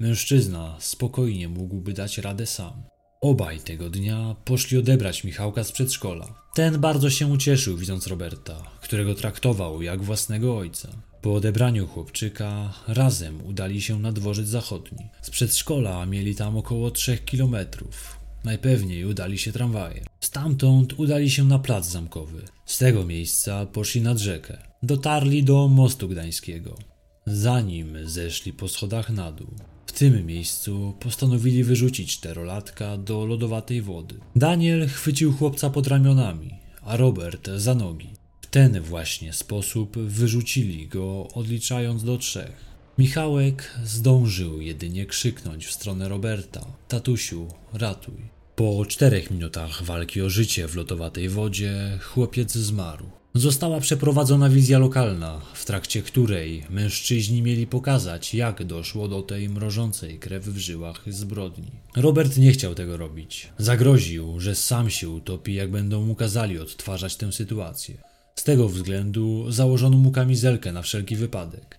Mężczyzna 0.00 0.76
spokojnie 0.78 1.48
mógłby 1.48 1.92
dać 1.92 2.18
radę 2.18 2.46
sam. 2.46 2.72
Obaj 3.20 3.60
tego 3.60 3.90
dnia 3.90 4.36
poszli 4.44 4.78
odebrać 4.78 5.24
Michałka 5.24 5.64
z 5.64 5.72
przedszkola. 5.72 6.34
Ten 6.54 6.80
bardzo 6.80 7.10
się 7.10 7.26
ucieszył, 7.26 7.76
widząc 7.76 8.06
Roberta, 8.06 8.62
którego 8.80 9.14
traktował 9.14 9.82
jak 9.82 10.02
własnego 10.02 10.56
ojca. 10.58 10.88
Po 11.22 11.34
odebraniu 11.34 11.86
chłopczyka 11.86 12.72
razem 12.88 13.46
udali 13.46 13.82
się 13.82 13.98
na 13.98 14.12
dworzec 14.12 14.46
zachodni. 14.46 15.08
Z 15.22 15.30
przedszkola 15.30 16.06
mieli 16.06 16.34
tam 16.34 16.56
około 16.56 16.90
trzech 16.90 17.24
kilometrów. 17.24 18.18
Najpewniej 18.44 19.04
udali 19.04 19.38
się 19.38 19.52
tramwajem. 19.52 20.04
Stamtąd 20.20 20.98
udali 20.98 21.30
się 21.30 21.44
na 21.44 21.58
plac 21.58 21.86
zamkowy. 21.86 22.42
Z 22.66 22.78
tego 22.78 23.04
miejsca 23.04 23.66
poszli 23.66 24.00
nad 24.00 24.18
rzekę. 24.18 24.58
Dotarli 24.82 25.42
do 25.44 25.68
mostu 25.68 26.08
gdańskiego. 26.08 26.78
Zanim 27.26 27.96
zeszli 28.04 28.52
po 28.52 28.68
schodach 28.68 29.10
na 29.10 29.32
dół, 29.32 29.54
tym 29.98 30.26
miejscu 30.26 30.94
postanowili 31.00 31.64
wyrzucić 31.64 32.16
czterolatka 32.16 32.96
do 32.96 33.26
lodowatej 33.26 33.82
wody. 33.82 34.14
Daniel 34.36 34.88
chwycił 34.88 35.32
chłopca 35.32 35.70
pod 35.70 35.86
ramionami, 35.86 36.54
a 36.82 36.96
Robert 36.96 37.50
za 37.56 37.74
nogi. 37.74 38.10
W 38.40 38.46
ten 38.46 38.80
właśnie 38.80 39.32
sposób 39.32 39.98
wyrzucili 39.98 40.88
go, 40.88 41.28
odliczając 41.34 42.04
do 42.04 42.18
trzech. 42.18 42.64
Michałek 42.98 43.74
zdążył 43.84 44.60
jedynie 44.60 45.06
krzyknąć 45.06 45.66
w 45.66 45.72
stronę 45.72 46.08
Roberta: 46.08 46.66
Tatusiu, 46.88 47.48
ratuj. 47.72 48.28
Po 48.56 48.86
czterech 48.86 49.30
minutach 49.30 49.82
walki 49.82 50.22
o 50.22 50.30
życie 50.30 50.68
w 50.68 50.76
lodowatej 50.76 51.28
wodzie 51.28 51.98
chłopiec 52.02 52.52
zmarł. 52.52 53.17
Została 53.34 53.80
przeprowadzona 53.80 54.48
wizja 54.48 54.78
lokalna, 54.78 55.40
w 55.54 55.64
trakcie 55.64 56.02
której 56.02 56.64
mężczyźni 56.70 57.42
mieli 57.42 57.66
pokazać, 57.66 58.34
jak 58.34 58.64
doszło 58.64 59.08
do 59.08 59.22
tej 59.22 59.48
mrożącej 59.48 60.18
krew 60.18 60.44
w 60.44 60.58
żyłach 60.58 61.02
zbrodni. 61.06 61.70
Robert 61.96 62.36
nie 62.36 62.52
chciał 62.52 62.74
tego 62.74 62.96
robić. 62.96 63.52
Zagroził, 63.58 64.40
że 64.40 64.54
sam 64.54 64.90
się 64.90 65.08
utopi, 65.08 65.54
jak 65.54 65.70
będą 65.70 66.06
mu 66.06 66.14
kazali 66.14 66.58
odtwarzać 66.58 67.16
tę 67.16 67.32
sytuację. 67.32 67.94
Z 68.34 68.44
tego 68.44 68.68
względu 68.68 69.50
założono 69.50 69.98
mu 69.98 70.10
kamizelkę 70.10 70.72
na 70.72 70.82
wszelki 70.82 71.16
wypadek. 71.16 71.78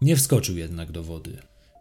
Nie 0.00 0.16
wskoczył 0.16 0.56
jednak 0.56 0.92
do 0.92 1.02
wody. 1.02 1.36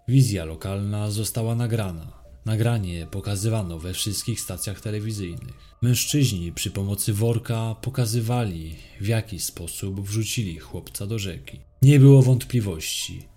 Wizja 0.08 0.46
lokalna 0.46 1.12
została 1.12 1.56
nagrana. 1.56 2.23
Nagranie 2.46 3.08
pokazywano 3.12 3.80
we 3.80 3.94
wszystkich 3.94 4.42
stacjach 4.42 4.82
telewizyjnych. 4.82 5.78
Mężczyźni 5.82 6.52
przy 6.52 6.72
pomocy 6.72 7.14
worka 7.14 7.76
pokazywali, 7.82 8.76
w 9.02 9.08
jaki 9.08 9.40
sposób 9.40 10.02
wrzucili 10.02 10.60
chłopca 10.60 11.08
do 11.08 11.20
rzeki. 11.20 11.60
Nie 11.82 12.00
było 12.00 12.22
wątpliwości. 12.22 13.28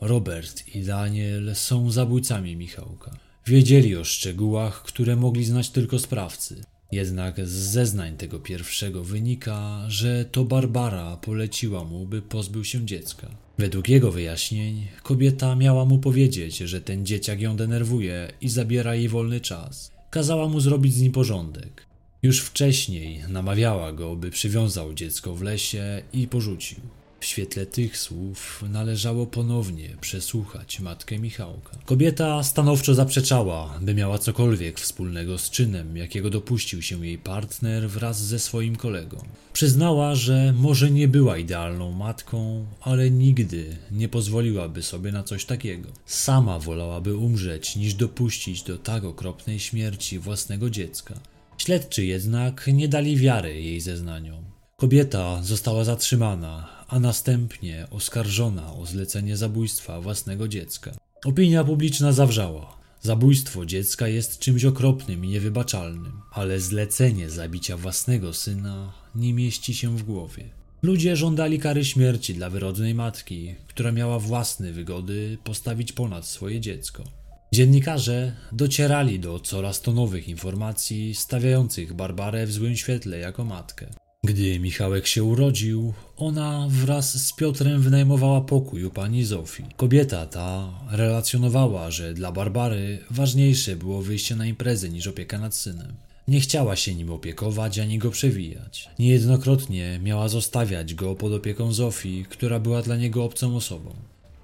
Robert 0.00 0.74
i 0.74 0.82
Daniel 0.82 1.54
są 1.54 1.90
zabójcami 1.90 2.56
Michałka. 2.56 3.10
Wiedzieli 3.46 3.96
o 3.96 4.04
szczegółach, 4.04 4.82
które 4.82 5.16
mogli 5.16 5.44
znać 5.44 5.70
tylko 5.70 5.98
sprawcy. 5.98 6.64
Jednak 6.92 7.46
z 7.46 7.52
zeznań 7.52 8.16
tego 8.16 8.38
pierwszego 8.38 9.04
wynika, 9.04 9.84
że 9.88 10.24
to 10.24 10.44
Barbara 10.44 11.16
poleciła 11.16 11.84
mu, 11.84 12.06
by 12.06 12.22
pozbył 12.22 12.64
się 12.64 12.86
dziecka. 12.86 13.30
Według 13.58 13.88
jego 13.88 14.12
wyjaśnień, 14.12 14.86
kobieta 15.02 15.56
miała 15.56 15.84
mu 15.84 15.98
powiedzieć, 15.98 16.56
że 16.58 16.80
ten 16.80 17.06
dzieciak 17.06 17.40
ją 17.40 17.56
denerwuje 17.56 18.32
i 18.40 18.48
zabiera 18.48 18.94
jej 18.94 19.08
wolny 19.08 19.40
czas. 19.40 19.92
Kazała 20.10 20.48
mu 20.48 20.60
zrobić 20.60 20.94
z 20.94 21.00
nim 21.00 21.12
porządek. 21.12 21.86
Już 22.22 22.40
wcześniej 22.40 23.24
namawiała 23.28 23.92
go, 23.92 24.16
by 24.16 24.30
przywiązał 24.30 24.94
dziecko 24.94 25.34
w 25.34 25.42
lesie 25.42 26.02
i 26.12 26.28
porzucił. 26.28 26.78
W 27.22 27.24
świetle 27.24 27.66
tych 27.66 27.98
słów 27.98 28.64
należało 28.70 29.26
ponownie 29.26 29.96
przesłuchać 30.00 30.80
matkę 30.80 31.18
Michałka. 31.18 31.78
Kobieta 31.84 32.42
stanowczo 32.42 32.94
zaprzeczała, 32.94 33.78
by 33.80 33.94
miała 33.94 34.18
cokolwiek 34.18 34.80
wspólnego 34.80 35.38
z 35.38 35.50
czynem, 35.50 35.96
jakiego 35.96 36.30
dopuścił 36.30 36.82
się 36.82 37.06
jej 37.06 37.18
partner 37.18 37.90
wraz 37.90 38.22
ze 38.22 38.38
swoim 38.38 38.76
kolegą. 38.76 39.24
Przyznała, 39.52 40.14
że 40.14 40.54
może 40.56 40.90
nie 40.90 41.08
była 41.08 41.38
idealną 41.38 41.92
matką, 41.92 42.66
ale 42.80 43.10
nigdy 43.10 43.76
nie 43.90 44.08
pozwoliłaby 44.08 44.82
sobie 44.82 45.12
na 45.12 45.22
coś 45.22 45.44
takiego. 45.44 45.88
Sama 46.06 46.58
wolałaby 46.58 47.16
umrzeć, 47.16 47.76
niż 47.76 47.94
dopuścić 47.94 48.62
do 48.62 48.78
tak 48.78 49.04
okropnej 49.04 49.60
śmierci 49.60 50.18
własnego 50.18 50.70
dziecka. 50.70 51.14
Śledczy 51.58 52.04
jednak 52.04 52.66
nie 52.72 52.88
dali 52.88 53.16
wiary 53.16 53.62
jej 53.62 53.80
zeznaniom. 53.80 54.44
Kobieta 54.76 55.42
została 55.42 55.84
zatrzymana, 55.84 56.81
a 56.92 57.00
następnie 57.00 57.86
oskarżona 57.90 58.74
o 58.74 58.86
zlecenie 58.86 59.36
zabójstwa 59.36 60.00
własnego 60.00 60.48
dziecka. 60.48 60.92
Opinia 61.24 61.64
publiczna 61.64 62.12
zawrzała. 62.12 62.76
Zabójstwo 63.00 63.66
dziecka 63.66 64.08
jest 64.08 64.38
czymś 64.38 64.64
okropnym 64.64 65.24
i 65.24 65.28
niewybaczalnym, 65.28 66.12
ale 66.32 66.60
zlecenie 66.60 67.30
zabicia 67.30 67.76
własnego 67.76 68.32
syna 68.32 68.92
nie 69.14 69.34
mieści 69.34 69.74
się 69.74 69.96
w 69.96 70.02
głowie. 70.02 70.44
Ludzie 70.82 71.16
żądali 71.16 71.58
kary 71.58 71.84
śmierci 71.84 72.34
dla 72.34 72.50
wyrodnej 72.50 72.94
matki, 72.94 73.54
która 73.68 73.92
miała 73.92 74.18
własne 74.18 74.72
wygody 74.72 75.38
postawić 75.44 75.92
ponad 75.92 76.26
swoje 76.26 76.60
dziecko. 76.60 77.04
Dziennikarze 77.52 78.36
docierali 78.52 79.20
do 79.20 79.40
coraz 79.40 79.80
to 79.80 79.92
nowych 79.92 80.28
informacji 80.28 81.14
stawiających 81.14 81.92
Barbarę 81.92 82.46
w 82.46 82.52
złym 82.52 82.76
świetle 82.76 83.18
jako 83.18 83.44
matkę. 83.44 83.86
Gdy 84.26 84.60
Michałek 84.60 85.06
się 85.06 85.24
urodził, 85.24 85.92
ona 86.16 86.66
wraz 86.70 87.26
z 87.26 87.32
Piotrem 87.32 87.82
wynajmowała 87.82 88.40
pokój 88.40 88.84
u 88.84 88.90
pani 88.90 89.24
Zofii. 89.24 89.64
Kobieta 89.76 90.26
ta 90.26 90.70
relacjonowała, 90.90 91.90
że 91.90 92.14
dla 92.14 92.32
Barbary 92.32 92.98
ważniejsze 93.10 93.76
było 93.76 94.02
wyjście 94.02 94.36
na 94.36 94.46
imprezę 94.46 94.88
niż 94.88 95.06
opieka 95.06 95.38
nad 95.38 95.54
synem. 95.54 95.92
Nie 96.28 96.40
chciała 96.40 96.76
się 96.76 96.94
nim 96.94 97.10
opiekować 97.10 97.78
ani 97.78 97.98
go 97.98 98.10
przewijać. 98.10 98.90
Niejednokrotnie 98.98 100.00
miała 100.02 100.28
zostawiać 100.28 100.94
go 100.94 101.14
pod 101.14 101.32
opieką 101.32 101.72
Zofii, 101.72 102.26
która 102.28 102.60
była 102.60 102.82
dla 102.82 102.96
niego 102.96 103.24
obcą 103.24 103.56
osobą. 103.56 103.94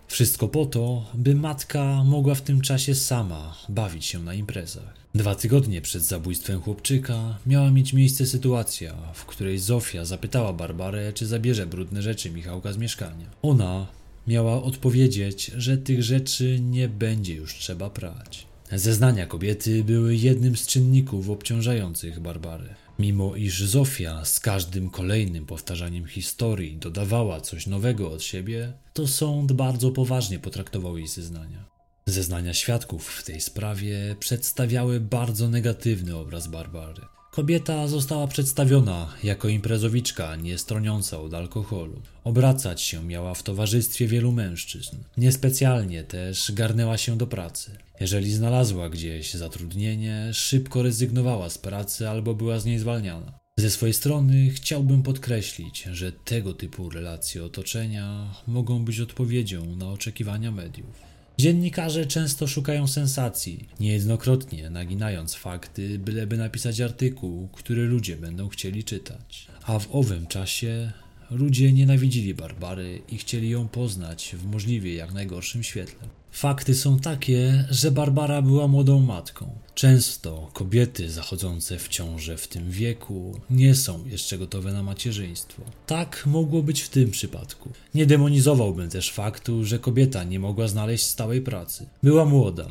Wszystko 0.09 0.49
po 0.49 0.67
to, 0.67 1.07
by 1.15 1.35
matka 1.35 2.05
mogła 2.05 2.35
w 2.35 2.43
tym 2.43 2.61
czasie 2.61 2.95
sama 2.95 3.57
bawić 3.69 4.05
się 4.05 4.19
na 4.19 4.35
imprezach. 4.35 4.95
Dwa 5.15 5.35
tygodnie 5.35 5.83
przed 5.83 6.03
zabójstwem 6.03 6.61
chłopczyka 6.61 7.39
miała 7.47 7.71
mieć 7.71 7.93
miejsce 7.93 8.27
sytuacja, 8.27 8.95
w 9.15 9.25
której 9.25 9.59
Zofia 9.59 10.05
zapytała 10.05 10.53
Barbarę, 10.53 11.13
czy 11.13 11.27
zabierze 11.27 11.67
brudne 11.67 12.03
rzeczy 12.03 12.31
Michałka 12.31 12.73
z 12.73 12.77
mieszkania. 12.77 13.27
Ona 13.43 13.87
miała 14.27 14.63
odpowiedzieć, 14.63 15.51
że 15.57 15.79
tych 15.79 16.03
rzeczy 16.03 16.61
nie 16.61 16.89
będzie 16.89 17.35
już 17.35 17.55
trzeba 17.55 17.91
prać. 17.91 18.47
Zeznania 18.73 19.27
kobiety 19.27 19.85
były 19.85 20.17
jednym 20.17 20.57
z 20.57 20.67
czynników 20.67 21.31
obciążających 21.31 22.21
Barbarę. 22.21 22.75
Mimo 22.99 23.37
iż 23.37 23.63
Zofia 23.63 24.25
z 24.25 24.41
każdym 24.41 24.91
kolejnym 24.91 25.47
powtarzaniem 25.47 26.07
historii 26.07 26.77
dodawała 26.77 27.41
coś 27.41 27.67
nowego 27.67 28.11
od 28.13 28.23
siebie, 28.23 28.73
to 28.93 29.07
sąd 29.07 29.53
bardzo 29.53 29.91
poważnie 29.91 30.39
potraktował 30.39 30.99
jej 30.99 31.09
zeznania. 31.09 31.65
Zeznania 32.07 32.55
świadków 32.55 33.09
w 33.09 33.25
tej 33.25 33.41
sprawie 33.41 34.17
przedstawiały 34.21 35.01
bardzo 35.01 35.49
negatywny 35.49 36.17
obraz 36.17 36.49
Barbary. 36.49 37.03
Kobieta 37.39 37.89
została 37.89 38.27
przedstawiona 38.27 39.15
jako 39.23 39.49
imprezowiczka 39.49 40.37
niestroniąca 40.37 41.21
od 41.21 41.35
alkoholu. 41.35 42.03
Obracać 42.25 42.83
się 42.83 43.05
miała 43.05 43.35
w 43.35 43.43
towarzystwie 43.43 44.09
wielu 44.09 44.33
mężczyzn. 44.33 44.97
Niespecjalnie 45.17 46.05
też 46.05 46.53
garnęła 46.53 46.99
się 46.99 47.19
do 47.19 47.27
pracy. 47.27 47.71
Jeżeli 48.01 48.33
znalazła 48.33 48.91
gdzieś 48.91 49.35
zatrudnienie, 49.35 50.31
szybko 50.33 50.83
rezygnowała 50.83 51.51
z 51.51 51.59
pracy 51.59 52.09
albo 52.09 52.35
była 52.35 52.61
z 52.61 52.65
niej 52.65 52.79
zwalniana. 52.79 53.39
Ze 53.59 53.71
swojej 53.71 53.95
strony 53.95 54.51
chciałbym 54.51 55.03
podkreślić, 55.03 55.83
że 55.93 56.13
tego 56.13 56.55
typu 56.55 56.91
relacje 56.91 57.45
otoczenia 57.45 58.35
mogą 58.47 58.85
być 58.85 59.01
odpowiedzią 59.01 59.77
na 59.77 59.89
oczekiwania 59.89 60.51
mediów. 60.51 61.08
Dziennikarze 61.41 62.07
często 62.07 62.47
szukają 62.47 62.87
sensacji, 62.87 63.69
niejednokrotnie 63.81 64.71
naginając 64.71 65.35
fakty, 65.35 65.99
byleby 65.99 66.37
napisać 66.37 66.81
artykuł, 66.81 67.49
który 67.53 67.87
ludzie 67.87 68.17
będą 68.17 68.49
chcieli 68.49 68.85
czytać. 68.85 69.47
A 69.63 69.79
w 69.79 69.95
owym 69.95 70.27
czasie 70.27 70.93
ludzie 71.31 71.73
nienawidzili 71.73 72.35
Barbary 72.35 73.03
i 73.09 73.19
chcieli 73.19 73.51
ją 73.51 73.69
poznać 73.69 74.37
w 74.39 74.47
możliwie 74.47 74.95
jak 74.95 75.13
najgorszym 75.13 75.63
świetle. 75.63 76.09
Fakty 76.31 76.75
są 76.75 76.99
takie, 76.99 77.65
że 77.71 77.91
Barbara 77.91 78.43
była 78.43 78.69
młodą 78.69 79.01
matką. 79.01 79.51
Często 79.75 80.51
kobiety 80.53 81.11
zachodzące 81.11 81.79
w 81.79 81.89
ciążę 81.89 82.37
w 82.37 82.49
tym 82.49 82.71
wieku 82.71 83.41
nie 83.51 83.75
są 83.75 84.07
jeszcze 84.07 84.39
gotowe 84.39 84.73
na 84.73 84.83
macierzyństwo. 84.83 85.63
Tak 85.87 86.23
mogło 86.27 86.63
być 86.63 86.81
w 86.81 86.89
tym 86.89 87.11
przypadku. 87.11 87.71
Nie 87.95 88.07
demonizowałbym 88.07 88.91
też 88.91 89.13
faktu, 89.13 89.65
że 89.65 89.79
kobieta 89.79 90.25
nie 90.25 90.41
mogła 90.41 90.69
znaleźć 90.69 91.07
stałej 91.07 91.41
pracy. 91.43 91.87
Była 92.03 92.25
młoda. 92.25 92.69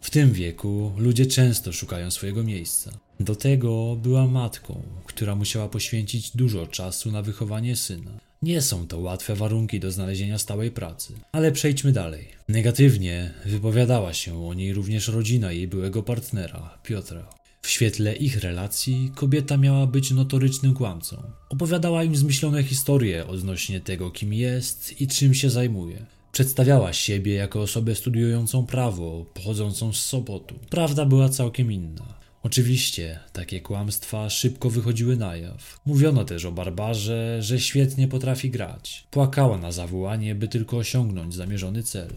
W 0.00 0.10
tym 0.10 0.32
wieku 0.32 0.92
ludzie 0.96 1.26
często 1.26 1.72
szukają 1.72 2.10
swojego 2.10 2.42
miejsca. 2.42 2.98
Do 3.20 3.36
tego 3.36 3.96
była 3.96 4.26
matką, 4.26 4.82
która 5.04 5.34
musiała 5.34 5.68
poświęcić 5.68 6.36
dużo 6.36 6.66
czasu 6.66 7.12
na 7.12 7.22
wychowanie 7.22 7.76
syna. 7.76 8.10
Nie 8.42 8.62
są 8.62 8.86
to 8.86 8.98
łatwe 8.98 9.34
warunki 9.34 9.80
do 9.80 9.90
znalezienia 9.90 10.38
stałej 10.38 10.70
pracy. 10.70 11.14
Ale 11.32 11.52
przejdźmy 11.52 11.92
dalej. 11.92 12.28
Negatywnie 12.48 13.34
wypowiadała 13.46 14.12
się 14.12 14.46
o 14.46 14.54
niej 14.54 14.72
również 14.72 15.08
rodzina 15.08 15.52
jej 15.52 15.68
byłego 15.68 16.02
partnera, 16.02 16.78
Piotra. 16.82 17.28
W 17.62 17.70
świetle 17.70 18.16
ich 18.16 18.36
relacji 18.36 19.12
kobieta 19.14 19.56
miała 19.56 19.86
być 19.86 20.10
notorycznym 20.10 20.74
kłamcą. 20.74 21.22
Opowiadała 21.48 22.04
im 22.04 22.16
zmyślone 22.16 22.62
historie 22.62 23.26
odnośnie 23.26 23.80
tego, 23.80 24.10
kim 24.10 24.32
jest 24.32 25.00
i 25.00 25.08
czym 25.08 25.34
się 25.34 25.50
zajmuje. 25.50 26.06
Przedstawiała 26.32 26.92
siebie 26.92 27.34
jako 27.34 27.62
osobę 27.62 27.94
studiującą 27.94 28.66
prawo, 28.66 29.26
pochodzącą 29.34 29.92
z 29.92 30.04
Sopotu. 30.04 30.54
Prawda 30.70 31.04
była 31.06 31.28
całkiem 31.28 31.72
inna. 31.72 32.15
Oczywiście, 32.46 33.18
takie 33.32 33.60
kłamstwa 33.60 34.30
szybko 34.30 34.70
wychodziły 34.70 35.16
na 35.16 35.36
jaw. 35.36 35.80
Mówiono 35.86 36.24
też 36.24 36.44
o 36.44 36.52
Barbarze, 36.52 37.42
że 37.42 37.60
świetnie 37.60 38.08
potrafi 38.08 38.50
grać. 38.50 39.06
Płakała 39.10 39.58
na 39.58 39.72
zawołanie, 39.72 40.34
by 40.34 40.48
tylko 40.48 40.76
osiągnąć 40.76 41.34
zamierzony 41.34 41.82
cel. 41.82 42.10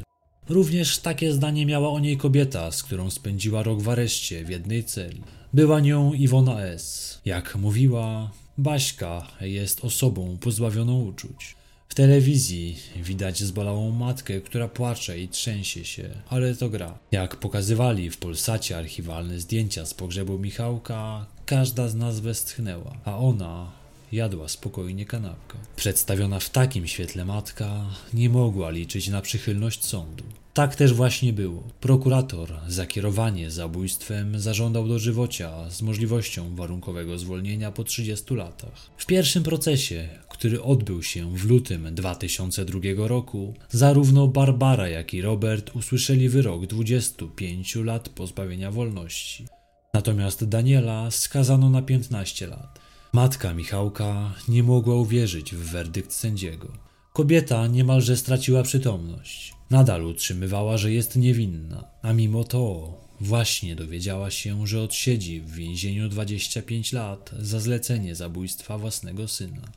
Również 0.50 1.00
takie 1.00 1.34
zdanie 1.34 1.66
miała 1.66 1.90
o 1.90 2.00
niej 2.00 2.18
kobieta, 2.18 2.72
z 2.72 2.84
którą 2.84 3.10
spędziła 3.10 3.64
rok 3.64 3.82
w 3.82 3.90
areszcie 3.90 4.46
w 4.46 4.50
jednej 4.50 4.84
celi. 4.84 5.22
Była 5.54 5.80
nią 5.80 6.14
Iwona 6.14 6.62
S. 6.62 7.22
Jak 7.26 7.56
mówiła, 7.56 8.32
Baśka 8.58 9.28
jest 9.42 9.86
osobą 9.86 10.38
pozbawioną 10.42 11.02
uczuć. 11.02 11.56
Telewizji 12.00 12.78
widać 12.96 13.44
zbolałą 13.44 13.92
matkę, 13.92 14.42
która 14.42 14.68
płacze 14.68 15.20
i 15.20 15.28
trzęsie 15.28 15.86
się, 15.86 16.10
ale 16.30 16.56
to 16.56 16.70
gra. 16.70 17.00
Jak 17.12 17.36
pokazywali 17.36 18.10
w 18.10 18.18
Polsacie 18.18 18.78
archiwalne 18.78 19.40
zdjęcia 19.40 19.86
z 19.86 19.94
pogrzebu 19.94 20.40
Michałka, 20.40 21.26
każda 21.46 21.88
z 21.88 21.96
nas 21.96 22.20
westchnęła, 22.20 22.98
a 23.06 23.18
ona 23.18 23.72
jadła 24.12 24.48
spokojnie 24.48 25.06
kanapkę. 25.06 25.58
Przedstawiona 25.76 26.40
w 26.40 26.50
takim 26.50 26.88
świetle 26.88 27.26
matka 27.26 27.86
nie 28.14 28.30
mogła 28.30 28.70
liczyć 28.70 29.08
na 29.08 29.22
przychylność 29.22 29.86
sądu. 29.86 30.24
Tak 30.60 30.76
też 30.76 30.94
właśnie 30.94 31.34
było. 31.34 31.64
Prokurator 31.80 32.60
za 32.68 32.86
kierowanie 32.86 33.52
zabójstwem 33.52 34.40
zażądał 34.40 34.88
dożywocia 34.88 35.70
z 35.70 35.82
możliwością 35.82 36.56
warunkowego 36.56 37.18
zwolnienia 37.18 37.72
po 37.72 37.84
30 37.84 38.36
latach. 38.36 38.90
W 38.98 39.06
pierwszym 39.06 39.44
procesie, 39.44 40.10
który 40.30 40.64
odbył 40.64 41.04
się 41.04 41.38
w 41.38 41.46
lutym 41.46 41.96
2002 41.96 42.80
roku, 42.98 43.54
zarówno 43.70 44.28
Barbara, 44.28 44.88
jak 44.88 45.14
i 45.14 45.22
Robert 45.22 45.76
usłyszeli 45.76 46.30
wyrok 46.30 46.66
25 46.66 47.76
lat 47.76 48.10
pozbawienia 48.10 48.72
wolności. 48.72 49.48
Natomiast 49.94 50.46
Daniela 50.46 51.12
skazano 51.12 51.70
na 51.70 51.82
15 51.82 52.48
lat. 52.48 52.80
Matka 53.14 53.54
Michałka 53.54 54.34
nie 54.48 54.64
mogła 54.64 54.96
uwierzyć 54.96 55.56
w 55.56 55.72
werdykt 55.72 56.14
sędziego. 56.14 56.89
Kobieta 57.20 57.68
niemalże 57.68 58.18
straciła 58.18 58.64
przytomność. 58.64 59.54
Nadal 59.70 60.06
utrzymywała, 60.06 60.78
że 60.78 60.92
jest 60.92 61.16
niewinna, 61.16 61.84
a 62.02 62.14
mimo 62.14 62.44
to 62.44 62.94
właśnie 63.22 63.76
dowiedziała 63.76 64.32
się, 64.32 64.68
że 64.68 64.82
odsiedzi 64.82 65.42
w 65.42 65.52
więzieniu 65.52 66.10
25 66.10 66.94
lat 66.94 67.32
za 67.40 67.60
zlecenie 67.60 68.16
zabójstwa 68.16 68.78
własnego 68.78 69.28
syna. 69.28 69.72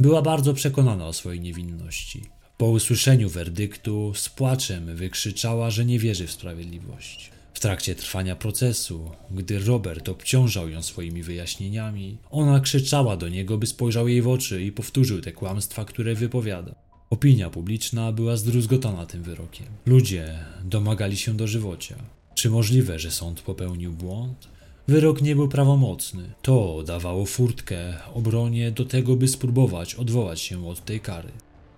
Była 0.00 0.22
bardzo 0.22 0.54
przekonana 0.54 1.06
o 1.06 1.12
swojej 1.12 1.40
niewinności. 1.40 2.22
Po 2.56 2.66
usłyszeniu 2.66 3.28
werdyktu 3.28 4.12
z 4.14 4.28
płaczem 4.28 4.96
wykrzyczała, 4.96 5.70
że 5.70 5.84
nie 5.84 5.98
wierzy 5.98 6.26
w 6.26 6.32
sprawiedliwość. 6.32 7.30
W 7.54 7.60
trakcie 7.60 7.94
trwania 7.94 8.36
procesu, 8.36 9.10
gdy 9.30 9.58
Robert 9.58 10.08
obciążał 10.08 10.68
ją 10.68 10.82
swoimi 10.82 11.22
wyjaśnieniami, 11.22 12.18
ona 12.30 12.60
krzyczała 12.60 13.16
do 13.16 13.28
niego, 13.28 13.58
by 13.58 13.66
spojrzał 13.66 14.08
jej 14.08 14.22
w 14.22 14.28
oczy 14.28 14.62
i 14.62 14.72
powtórzył 14.72 15.20
te 15.20 15.32
kłamstwa, 15.32 15.84
które 15.84 16.14
wypowiada. 16.14 16.74
Opinia 17.10 17.50
publiczna 17.50 18.12
była 18.12 18.36
zdruzgotana 18.36 19.06
tym 19.06 19.22
wyrokiem. 19.22 19.66
Ludzie 19.86 20.38
domagali 20.64 21.16
się 21.16 21.36
dożywocia. 21.36 21.96
Czy 22.34 22.50
możliwe, 22.50 22.98
że 22.98 23.10
sąd 23.10 23.40
popełnił 23.40 23.92
błąd? 23.92 24.48
Wyrok 24.88 25.22
nie 25.22 25.36
był 25.36 25.48
prawomocny. 25.48 26.32
To 26.42 26.82
dawało 26.86 27.26
furtkę 27.26 27.94
obronie 28.14 28.70
do 28.70 28.84
tego, 28.84 29.16
by 29.16 29.28
spróbować 29.28 29.94
odwołać 29.94 30.40
się 30.40 30.68
od 30.68 30.84
tej 30.84 31.00
kary. 31.00 31.28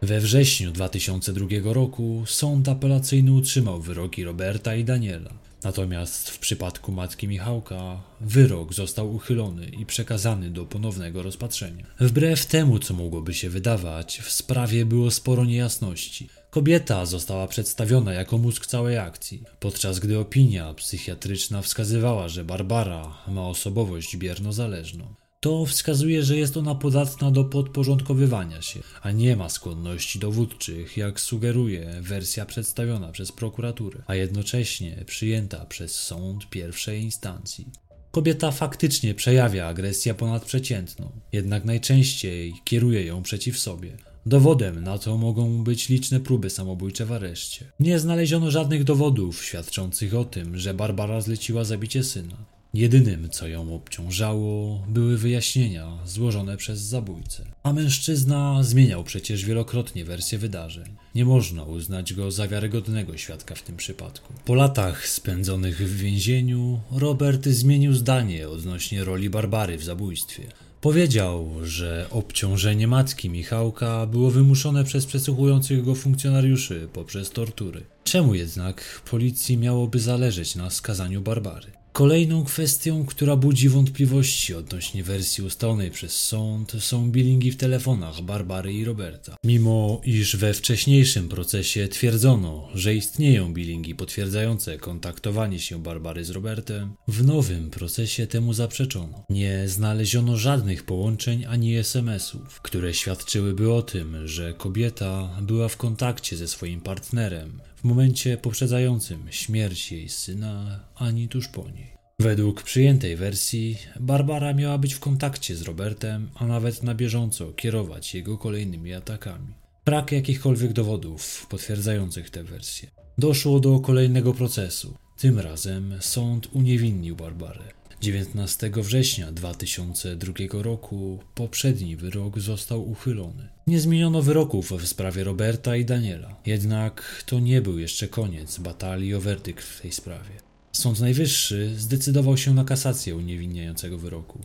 We 0.03 0.21
wrześniu 0.21 0.73
2002 0.73 1.47
roku 1.65 2.23
sąd 2.27 2.69
apelacyjny 2.69 3.33
utrzymał 3.33 3.81
wyroki 3.81 4.25
Roberta 4.25 4.75
i 4.75 4.85
Daniela. 4.85 5.31
Natomiast 5.65 6.31
w 6.31 6.39
przypadku 6.39 6.93
matki 6.93 7.29
Michałka 7.29 8.03
wyrok 8.21 8.75
został 8.75 9.15
uchylony 9.15 9.67
i 9.67 9.87
przekazany 9.87 10.51
do 10.51 10.65
ponownego 10.65 11.23
rozpatrzenia. 11.23 11.87
Wbrew 12.01 12.47
temu, 12.47 12.79
co 12.79 12.95
mogłoby 12.95 13.35
się 13.35 13.51
wydawać, 13.51 14.19
w 14.19 14.31
sprawie 14.31 14.85
było 14.85 15.11
sporo 15.11 15.45
niejasności. 15.45 16.29
Kobieta 16.51 17.07
została 17.07 17.47
przedstawiona 17.47 18.13
jako 18.13 18.39
mózg 18.39 18.67
całej 18.67 18.99
akcji, 18.99 19.43
podczas 19.61 19.99
gdy 19.99 20.19
opinia 20.19 20.75
psychiatryczna 20.75 21.63
wskazywała, 21.63 22.29
że 22.29 22.45
Barbara 22.45 23.15
ma 23.29 23.49
osobowość 23.49 24.17
bierno-zależną. 24.17 25.22
To 25.43 25.67
wskazuje, 25.67 26.23
że 26.23 26.37
jest 26.37 26.57
ona 26.57 26.75
podatna 26.75 27.31
do 27.31 27.45
podporządkowywania 27.45 28.63
się, 28.63 28.81
a 29.03 29.11
nie 29.11 29.37
ma 29.37 29.49
skłonności 29.49 30.19
dowódczych, 30.19 30.97
jak 30.97 31.21
sugeruje 31.21 32.01
wersja 32.01 32.47
przedstawiona 32.47 33.13
przez 33.13 33.33
prokuraturę, 33.33 34.03
a 34.07 34.15
jednocześnie 34.15 35.05
przyjęta 35.07 35.67
przez 35.67 35.95
sąd 35.95 36.51
pierwszej 36.51 37.03
instancji. 37.03 37.67
Kobieta 38.11 38.51
faktycznie 38.51 39.15
przejawia 39.15 39.67
agresję 39.67 40.15
ponadprzeciętną, 40.15 41.11
jednak 41.33 41.65
najczęściej 41.65 42.55
kieruje 42.65 43.05
ją 43.05 43.23
przeciw 43.23 43.59
sobie. 43.59 43.97
Dowodem 44.27 44.85
na 44.85 44.99
to 44.99 45.19
mogą 45.19 45.65
być 45.65 45.89
liczne 45.89 46.21
próby 46.21 46.51
samobójcze 46.51 47.07
w 47.07 47.13
areszcie. 47.13 47.65
Nie 47.81 47.99
znaleziono 47.99 48.51
żadnych 48.51 48.85
dowodów 48.85 49.45
świadczących 49.45 50.15
o 50.15 50.25
tym, 50.25 50.59
że 50.59 50.75
Barbara 50.75 51.21
zleciła 51.21 51.65
zabicie 51.65 52.05
syna. 52.05 52.62
Jedynym, 52.75 53.31
co 53.31 53.49
ją 53.49 53.75
obciążało, 53.75 54.83
były 54.89 55.19
wyjaśnienia 55.19 55.99
złożone 56.05 56.57
przez 56.57 56.81
zabójcę. 56.81 57.45
A 57.63 57.73
mężczyzna 57.73 58.63
zmieniał 58.63 59.05
przecież 59.05 59.45
wielokrotnie 59.45 60.05
wersję 60.05 60.39
wydarzeń. 60.39 60.97
Nie 61.15 61.25
można 61.25 61.65
uznać 61.65 62.15
go 62.15 62.31
za 62.31 62.49
wiarygodnego 62.49 63.17
świadka 63.17 63.55
w 63.55 63.63
tym 63.63 63.77
przypadku. 63.77 64.33
Po 64.45 64.55
latach 64.55 65.09
spędzonych 65.09 65.79
w 65.79 65.97
więzieniu, 65.97 66.81
Robert 66.91 67.49
zmienił 67.49 67.95
zdanie 67.95 68.49
odnośnie 68.49 69.05
roli 69.05 69.31
Barbary 69.31 69.79
w 69.79 69.85
zabójstwie. 69.85 70.43
Powiedział, 70.81 71.51
że 71.63 72.07
obciążenie 72.11 72.89
matki 72.89 73.31
Michałka 73.31 74.07
było 74.07 74.31
wymuszone 74.31 74.85
przez 74.85 75.07
przesłuchujących 75.07 75.85
go 75.85 75.95
funkcjonariuszy 75.95 76.89
poprzez 76.93 77.31
tortury. 77.31 77.85
Czemu 78.05 78.35
jednak 78.35 79.03
policji 79.11 79.57
miałoby 79.57 80.01
zależeć 80.01 80.57
na 80.57 80.71
skazaniu 80.71 81.21
Barbary? 81.21 81.82
Kolejną 81.93 82.45
kwestią, 82.45 83.07
która 83.07 83.37
budzi 83.37 83.69
wątpliwości 83.69 84.55
odnośnie 84.55 85.05
wersji 85.05 85.45
ustalonej 85.45 85.91
przez 85.91 86.17
sąd, 86.17 86.73
są 86.79 87.11
billingi 87.11 87.51
w 87.51 87.57
telefonach 87.57 88.21
Barbary 88.21 88.73
i 88.73 88.85
Roberta. 88.85 89.37
Mimo 89.45 90.01
iż 90.05 90.37
we 90.37 90.55
wcześniejszym 90.55 91.29
procesie 91.29 91.89
twierdzono, 91.89 92.69
że 92.75 92.95
istnieją 92.95 93.55
billingi 93.55 93.95
potwierdzające 93.95 94.79
kontaktowanie 94.79 95.59
się 95.59 95.83
Barbary 95.83 96.25
z 96.25 96.31
Robertem, 96.31 96.95
w 97.09 97.27
nowym 97.27 97.71
procesie 97.71 98.27
temu 98.27 98.53
zaprzeczono. 98.53 99.25
Nie 99.31 99.69
znaleziono 99.69 100.37
żadnych 100.37 100.85
połączeń 100.85 101.45
ani 101.45 101.77
SMS-ów, 101.77 102.61
które 102.61 102.95
świadczyłyby 102.95 103.73
o 103.73 103.83
tym, 103.83 104.29
że 104.29 104.55
kobieta 104.55 105.41
była 105.43 105.69
w 105.69 105.77
kontakcie 105.77 106.37
ze 106.37 106.49
swoim 106.49 106.81
partnerem 106.81 107.61
w 107.83 107.85
momencie 107.85 108.37
poprzedzającym 108.37 109.27
śmierć 109.31 109.93
jej 109.93 110.09
syna, 110.09 110.85
ani 110.95 111.29
tuż 111.29 111.49
po 111.49 111.71
niej. 111.71 111.93
Według 112.19 112.63
przyjętej 112.63 113.17
wersji, 113.17 113.79
Barbara 114.01 114.55
miała 114.55 114.79
być 114.79 114.95
w 114.95 115.01
kontakcie 115.01 115.57
z 115.57 115.63
Robertem, 115.63 116.31
a 116.35 116.47
nawet 116.47 116.83
na 116.83 116.95
bieżąco 116.95 117.53
kierować 117.53 118.15
jego 118.15 118.39
kolejnymi 118.39 118.95
atakami. 118.95 119.55
Brak 119.85 120.13
jakichkolwiek 120.13 120.73
dowodów 120.73 121.47
potwierdzających 121.51 122.31
tę 122.31 122.45
wersję. 122.45 122.91
Doszło 123.19 123.61
do 123.61 123.81
kolejnego 123.81 124.35
procesu. 124.35 124.95
Tym 125.19 125.39
razem 125.39 125.95
sąd 126.01 126.49
uniewinnił 126.53 127.17
Barbarę. 127.17 127.82
19 128.03 128.71
września 128.77 129.33
2002 129.33 130.35
roku 130.53 131.19
poprzedni 131.35 131.97
wyrok 131.97 132.41
został 132.41 132.91
uchylony. 132.91 133.49
Nie 133.67 133.81
zmieniono 133.81 134.23
wyroków 134.23 134.73
w 134.73 134.89
sprawie 134.89 135.25
Roberta 135.25 135.77
i 135.77 135.85
Daniela, 135.85 136.37
jednak 136.47 137.25
to 137.27 137.41
nie 137.41 137.61
był 137.61 137.79
jeszcze 137.79 138.09
koniec 138.09 138.59
batalii 138.59 139.15
o 139.15 139.21
werdykt 139.21 139.65
w 139.65 139.81
tej 139.81 139.93
sprawie. 139.93 140.31
Sąd 140.73 141.01
Najwyższy 141.01 141.75
zdecydował 141.77 142.37
się 142.37 142.55
na 142.55 142.65
kasację 142.65 143.17
uniewinniającego 143.17 143.99
wyroku. 143.99 144.41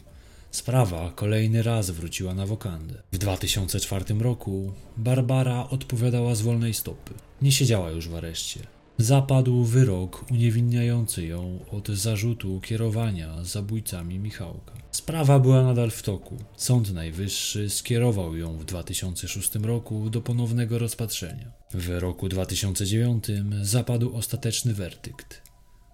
Sprawa 0.52 1.12
kolejny 1.16 1.64
raz 1.64 1.90
wróciła 1.90 2.34
na 2.34 2.46
wokandę. 2.46 3.02
W 3.12 3.18
2004 3.18 4.06
roku 4.20 4.72
Barbara 4.98 5.70
odpowiadała 5.70 6.36
z 6.36 6.42
wolnej 6.42 6.74
stopy. 6.74 7.14
Nie 7.42 7.52
siedziała 7.52 7.92
już 7.92 8.08
w 8.10 8.16
areszcie. 8.16 8.77
Zapadł 9.00 9.64
wyrok 9.64 10.26
uniewinniający 10.32 11.26
ją 11.26 11.60
od 11.72 11.88
zarzutu 11.88 12.62
kierowania 12.62 13.44
zabójcami 13.44 14.20
Michałka. 14.20 14.74
Sprawa 14.92 15.40
była 15.40 15.64
nadal 15.64 15.92
w 15.92 16.02
toku. 16.02 16.38
Sąd 16.56 16.94
Najwyższy 16.94 17.70
skierował 17.70 18.36
ją 18.36 18.58
w 18.58 18.66
2006 18.66 19.56
roku 19.56 20.10
do 20.10 20.22
ponownego 20.22 20.80
rozpatrzenia. 20.80 21.52
W 21.74 21.90
roku 22.00 22.30
2009 22.30 23.26
zapadł 23.62 24.16
ostateczny 24.16 24.74
werdykt. 24.74 25.42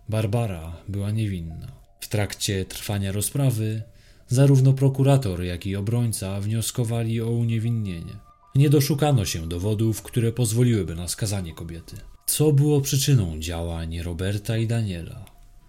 Barbara 0.10 0.78
była 0.88 1.12
niewinna. 1.12 1.72
W 2.00 2.08
trakcie 2.08 2.66
trwania 2.66 3.12
rozprawy 3.12 3.84
zarówno 4.28 4.74
prokurator, 4.74 5.44
jak 5.44 5.66
i 5.66 5.76
obrońca 5.76 6.42
wnioskowali 6.42 7.22
o 7.22 7.30
uniewinnienie. 7.30 8.16
Nie 8.56 8.70
doszukano 8.70 9.26
się 9.26 9.50
dowodów, 9.50 10.02
które 10.02 10.32
pozwoliłyby 10.32 10.96
na 10.96 11.08
skazanie 11.08 11.54
kobiety. 11.54 11.96
Co 12.26 12.52
było 12.52 12.82
przyczyną 12.82 13.40
działań 13.40 14.00
Roberta 14.00 14.58
i 14.58 14.68
Daniela? 14.68 15.26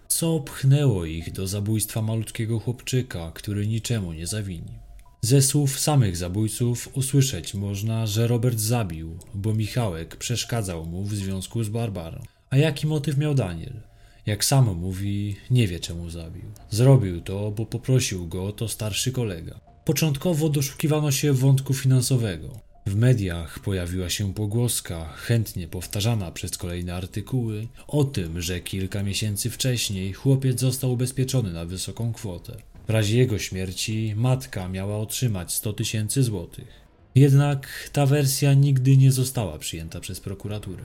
Co 0.07 0.39
pchnęło 0.39 1.05
ich 1.05 1.31
do 1.31 1.47
zabójstwa 1.47 2.01
malutkiego 2.01 2.59
chłopczyka, 2.59 3.31
który 3.31 3.67
niczemu 3.67 4.13
nie 4.13 4.27
zawinił? 4.27 4.73
Ze 5.21 5.41
słów 5.41 5.79
samych 5.79 6.17
zabójców 6.17 6.89
usłyszeć 6.93 7.53
można, 7.53 8.07
że 8.07 8.27
Robert 8.27 8.59
zabił, 8.59 9.17
bo 9.33 9.53
Michałek 9.53 10.15
przeszkadzał 10.15 10.85
mu 10.85 11.03
w 11.03 11.15
związku 11.15 11.63
z 11.63 11.69
Barbarą. 11.69 12.23
A 12.49 12.57
jaki 12.57 12.87
motyw 12.87 13.17
miał 13.17 13.35
Daniel? 13.35 13.81
Jak 14.25 14.45
sam 14.45 14.75
mówi, 14.75 15.35
nie 15.51 15.67
wie 15.67 15.79
czemu 15.79 16.09
zabił. 16.09 16.45
Zrobił 16.69 17.21
to, 17.21 17.51
bo 17.51 17.65
poprosił 17.65 18.27
go 18.27 18.51
to 18.51 18.67
starszy 18.67 19.11
kolega. 19.11 19.59
Początkowo 19.85 20.49
doszukiwano 20.49 21.11
się 21.11 21.33
wątku 21.33 21.73
finansowego. 21.73 22.64
W 22.85 22.95
mediach 22.95 23.59
pojawiła 23.59 24.09
się 24.09 24.33
pogłoska, 24.33 25.13
chętnie 25.15 25.67
powtarzana 25.67 26.31
przez 26.31 26.57
kolejne 26.57 26.95
artykuły, 26.95 27.67
o 27.87 28.03
tym, 28.03 28.41
że 28.41 28.59
kilka 28.59 29.03
miesięcy 29.03 29.49
wcześniej 29.49 30.13
chłopiec 30.13 30.59
został 30.59 30.91
ubezpieczony 30.91 31.53
na 31.53 31.65
wysoką 31.65 32.13
kwotę. 32.13 32.57
W 32.87 32.89
razie 32.89 33.17
jego 33.17 33.39
śmierci 33.39 34.13
matka 34.15 34.69
miała 34.69 34.97
otrzymać 34.97 35.53
100 35.53 35.73
tysięcy 35.73 36.23
złotych. 36.23 36.67
Jednak 37.15 37.89
ta 37.93 38.05
wersja 38.05 38.53
nigdy 38.53 38.97
nie 38.97 39.11
została 39.11 39.57
przyjęta 39.57 39.99
przez 39.99 40.19
prokuraturę. 40.19 40.83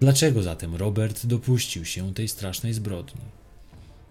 Dlaczego 0.00 0.42
zatem 0.42 0.74
Robert 0.74 1.26
dopuścił 1.26 1.84
się 1.84 2.14
tej 2.14 2.28
strasznej 2.28 2.72
zbrodni? 2.72 3.41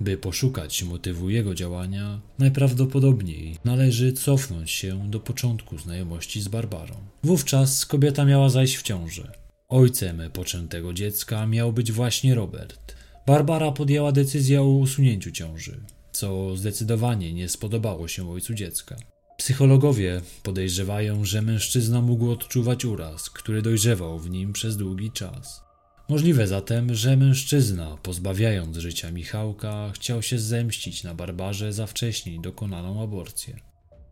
By 0.01 0.17
poszukać 0.17 0.83
motywu 0.83 1.29
jego 1.29 1.55
działania, 1.55 2.21
najprawdopodobniej 2.39 3.57
należy 3.65 4.13
cofnąć 4.13 4.71
się 4.71 5.09
do 5.09 5.19
początku 5.19 5.77
znajomości 5.77 6.41
z 6.41 6.47
Barbarą. 6.47 6.95
Wówczas 7.23 7.85
kobieta 7.85 8.25
miała 8.25 8.49
zajść 8.49 8.77
w 8.77 8.83
ciążę. 8.83 9.31
Ojcem 9.69 10.21
poczętego 10.33 10.93
dziecka 10.93 11.47
miał 11.47 11.73
być 11.73 11.91
właśnie 11.91 12.35
Robert. 12.35 12.95
Barbara 13.27 13.71
podjęła 13.71 14.11
decyzję 14.11 14.61
o 14.61 14.67
usunięciu 14.67 15.31
ciąży, 15.31 15.79
co 16.11 16.57
zdecydowanie 16.57 17.33
nie 17.33 17.49
spodobało 17.49 18.07
się 18.07 18.31
ojcu 18.31 18.53
dziecka. 18.53 18.95
Psychologowie 19.37 20.21
podejrzewają, 20.43 21.25
że 21.25 21.41
mężczyzna 21.41 22.01
mógł 22.01 22.31
odczuwać 22.31 22.85
uraz, 22.85 23.29
który 23.29 23.61
dojrzewał 23.61 24.19
w 24.19 24.29
nim 24.29 24.53
przez 24.53 24.77
długi 24.77 25.11
czas. 25.11 25.70
Możliwe 26.11 26.47
zatem, 26.47 26.95
że 26.95 27.17
mężczyzna, 27.17 27.97
pozbawiając 28.03 28.77
życia 28.77 29.11
Michałka, 29.11 29.91
chciał 29.93 30.21
się 30.21 30.39
zemścić 30.39 31.03
na 31.03 31.15
barbarze 31.15 31.73
za 31.73 31.87
wcześniej 31.87 32.39
dokonaną 32.39 33.03
aborcję. 33.03 33.59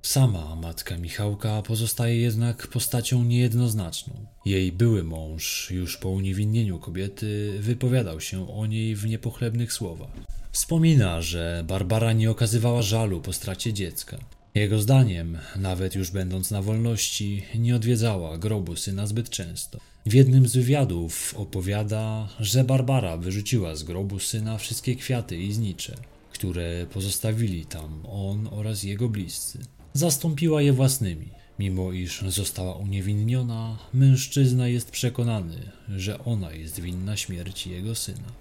Sama 0.01 0.55
matka 0.55 0.97
Michałka 0.97 1.61
pozostaje 1.61 2.21
jednak 2.21 2.67
postacią 2.67 3.23
niejednoznaczną. 3.23 4.25
Jej 4.45 4.71
były 4.71 5.03
mąż, 5.03 5.71
już 5.71 5.97
po 5.97 6.09
uniewinnieniu 6.09 6.79
kobiety, 6.79 7.53
wypowiadał 7.59 8.21
się 8.21 8.49
o 8.49 8.65
niej 8.65 8.95
w 8.95 9.05
niepochlebnych 9.05 9.73
słowach. 9.73 10.11
Wspomina, 10.51 11.21
że 11.21 11.63
Barbara 11.67 12.13
nie 12.13 12.31
okazywała 12.31 12.81
żalu 12.81 13.21
po 13.21 13.33
stracie 13.33 13.73
dziecka. 13.73 14.17
Jego 14.55 14.79
zdaniem, 14.79 15.37
nawet 15.55 15.95
już 15.95 16.11
będąc 16.11 16.51
na 16.51 16.61
wolności, 16.61 17.43
nie 17.55 17.75
odwiedzała 17.75 18.37
grobu 18.37 18.75
syna 18.75 19.07
zbyt 19.07 19.29
często. 19.29 19.79
W 20.05 20.13
jednym 20.13 20.47
z 20.47 20.55
wywiadów 20.55 21.33
opowiada, 21.37 22.29
że 22.39 22.63
Barbara 22.63 23.17
wyrzuciła 23.17 23.75
z 23.75 23.83
grobu 23.83 24.19
syna 24.19 24.57
wszystkie 24.57 24.95
kwiaty 24.95 25.37
i 25.37 25.53
znicze, 25.53 25.95
które 26.33 26.85
pozostawili 26.93 27.65
tam 27.65 28.05
on 28.05 28.49
oraz 28.51 28.83
jego 28.83 29.09
bliscy. 29.09 29.59
Zastąpiła 29.93 30.61
je 30.61 30.73
własnymi. 30.73 31.29
Mimo 31.59 31.91
iż 31.91 32.21
została 32.21 32.75
uniewinniona, 32.75 33.79
mężczyzna 33.93 34.67
jest 34.67 34.91
przekonany, 34.91 35.71
że 35.89 36.25
ona 36.25 36.51
jest 36.51 36.79
winna 36.79 37.17
śmierci 37.17 37.71
jego 37.71 37.95
syna. 37.95 38.31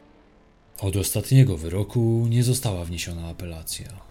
Od 0.81 0.97
ostatniego 0.97 1.57
wyroku 1.57 2.27
nie 2.31 2.45
została 2.45 2.85
wniesiona 2.85 3.29
apelacja. 3.29 4.08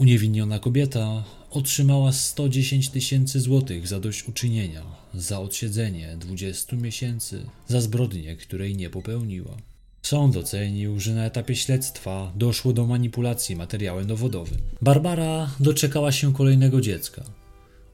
Uniewinniona 0.00 0.58
kobieta 0.58 1.24
otrzymała 1.50 2.12
110 2.12 2.88
tysięcy 2.88 3.40
złotych 3.40 3.88
zadośćuczynienia 3.88 4.82
za 5.14 5.40
odsiedzenie 5.40 6.16
20 6.20 6.76
miesięcy 6.76 7.46
za 7.68 7.80
zbrodnię, 7.80 8.36
której 8.36 8.76
nie 8.76 8.90
popełniła. 8.90 9.56
Sąd 10.02 10.36
ocenił, 10.36 11.00
że 11.00 11.14
na 11.14 11.24
etapie 11.24 11.56
śledztwa 11.56 12.32
doszło 12.36 12.72
do 12.72 12.86
manipulacji 12.86 13.56
materiałem 13.56 14.06
dowodowym. 14.06 14.58
Barbara 14.82 15.50
doczekała 15.60 16.12
się 16.12 16.32
kolejnego 16.34 16.80
dziecka. 16.80 17.24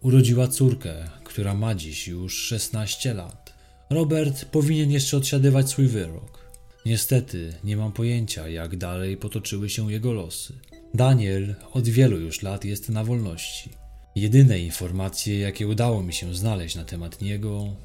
Urodziła 0.02 0.48
córkę, 0.48 0.94
która 1.24 1.54
ma 1.54 1.74
dziś 1.74 2.08
już 2.08 2.34
16 2.34 3.14
lat. 3.14 3.54
Robert 3.90 4.44
powinien 4.44 4.90
jeszcze 4.90 5.16
odsiadywać 5.16 5.68
swój 5.68 5.86
wyrok. 5.86 6.46
Niestety 6.84 7.52
nie 7.64 7.76
mam 7.76 7.92
pojęcia, 7.92 8.48
jak 8.48 8.76
dalej 8.76 9.16
potoczyły 9.16 9.70
się 9.70 9.92
jego 9.92 10.12
losy. 10.12 10.54
Daniel 10.96 11.54
od 11.72 11.88
wielu 11.88 12.20
już 12.20 12.42
lat 12.42 12.64
jest 12.64 12.88
na 12.88 13.04
wolności. 13.04 13.70
Jedyne 14.14 14.58
informacje, 14.58 15.38
jakie 15.38 15.68
udało 15.68 16.02
mi 16.02 16.12
się 16.12 16.34
znaleźć 16.34 16.76
na 16.76 16.84
temat 16.84 17.20
niego, 17.20 17.76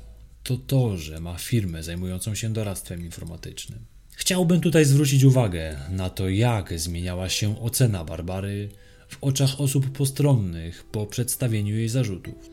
to 0.43 0.58
to, 0.58 0.97
że 0.97 1.19
ma 1.19 1.38
firmę 1.38 1.84
zajmującą 1.84 2.36
się 2.36 2.54
doradztwem 2.54 3.06
informatycznym. 3.06 3.80
Chciałbym 4.12 4.62
tutaj 4.62 4.86
zwrócić 4.86 5.24
uwagę 5.24 5.78
na 5.89 6.10
to, 6.10 6.30
jak 6.30 6.80
zmieniała 6.80 7.30
się 7.30 7.62
ocena 7.62 8.04
Barbary 8.04 8.69
w 9.08 9.17
oczach 9.24 9.62
osób 9.62 9.89
postronnych 9.89 10.84
po 10.84 11.06
przedstawieniu 11.06 11.76
jej 11.76 11.89
zarzutów. 11.89 12.50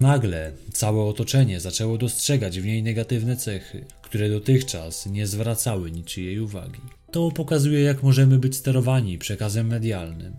Nagle 0.00 0.52
całe 0.72 1.02
otoczenie 1.02 1.60
zaczęło 1.60 1.98
dostrzegać 1.98 2.60
w 2.60 2.64
niej 2.64 2.82
negatywne 2.82 3.36
cechy, 3.36 3.84
które 4.02 4.30
dotychczas 4.30 5.06
nie 5.06 5.26
zwracały 5.26 5.90
niczyjej 5.90 6.40
uwagi. 6.40 6.80
To 7.12 7.30
pokazuje, 7.30 7.80
jak 7.80 8.02
możemy 8.02 8.38
być 8.38 8.56
sterowani 8.56 9.18
przekazem 9.18 9.66
medialnym 9.66 10.36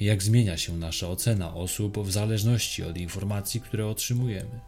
i 0.00 0.04
jak 0.04 0.22
zmienia 0.22 0.56
się 0.56 0.76
nasza 0.76 1.08
ocena 1.08 1.54
osób 1.54 1.98
w 1.98 2.12
zależności 2.12 2.82
od 2.82 2.96
informacji, 2.96 3.60
które 3.60 3.86
otrzymujemy. 3.86 4.60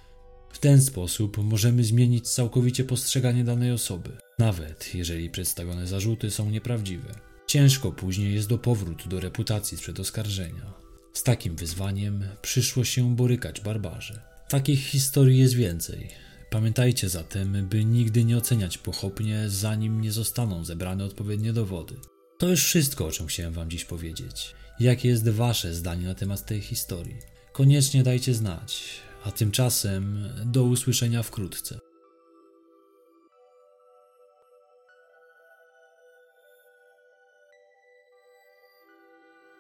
W 0.52 0.58
ten 0.58 0.82
sposób 0.82 1.38
możemy 1.38 1.84
zmienić 1.84 2.28
całkowicie 2.28 2.84
postrzeganie 2.84 3.44
danej 3.44 3.72
osoby, 3.72 4.10
nawet 4.38 4.94
jeżeli 4.94 5.30
przedstawione 5.30 5.86
zarzuty 5.86 6.30
są 6.30 6.50
nieprawdziwe. 6.50 7.14
Ciężko 7.46 7.92
później 7.92 8.34
jest 8.34 8.48
do 8.48 8.58
powrót 8.58 9.08
do 9.08 9.20
reputacji 9.20 9.78
sprzed 9.78 10.00
oskarżenia. 10.00 10.74
Z 11.12 11.22
takim 11.22 11.56
wyzwaniem 11.56 12.24
przyszło 12.42 12.84
się 12.84 13.16
borykać 13.16 13.60
barbarze. 13.60 14.22
Takich 14.48 14.80
historii 14.80 15.38
jest 15.38 15.54
więcej. 15.54 16.27
Pamiętajcie 16.50 17.08
zatem, 17.08 17.66
by 17.68 17.84
nigdy 17.84 18.24
nie 18.24 18.38
oceniać 18.38 18.78
pochopnie, 18.78 19.44
zanim 19.46 20.00
nie 20.00 20.12
zostaną 20.12 20.64
zebrane 20.64 21.04
odpowiednie 21.04 21.52
dowody. 21.52 21.94
To 22.38 22.48
już 22.48 22.64
wszystko, 22.64 23.06
o 23.06 23.10
czym 23.10 23.26
chciałem 23.26 23.52
Wam 23.52 23.70
dziś 23.70 23.84
powiedzieć. 23.84 24.54
Jakie 24.80 25.08
jest 25.08 25.28
Wasze 25.28 25.74
zdanie 25.74 26.06
na 26.06 26.14
temat 26.14 26.46
tej 26.46 26.60
historii? 26.60 27.16
Koniecznie 27.52 28.02
dajcie 28.02 28.34
znać, 28.34 28.84
a 29.24 29.32
tymczasem 29.32 30.28
do 30.44 30.64
usłyszenia 30.64 31.22
wkrótce. 31.22 31.87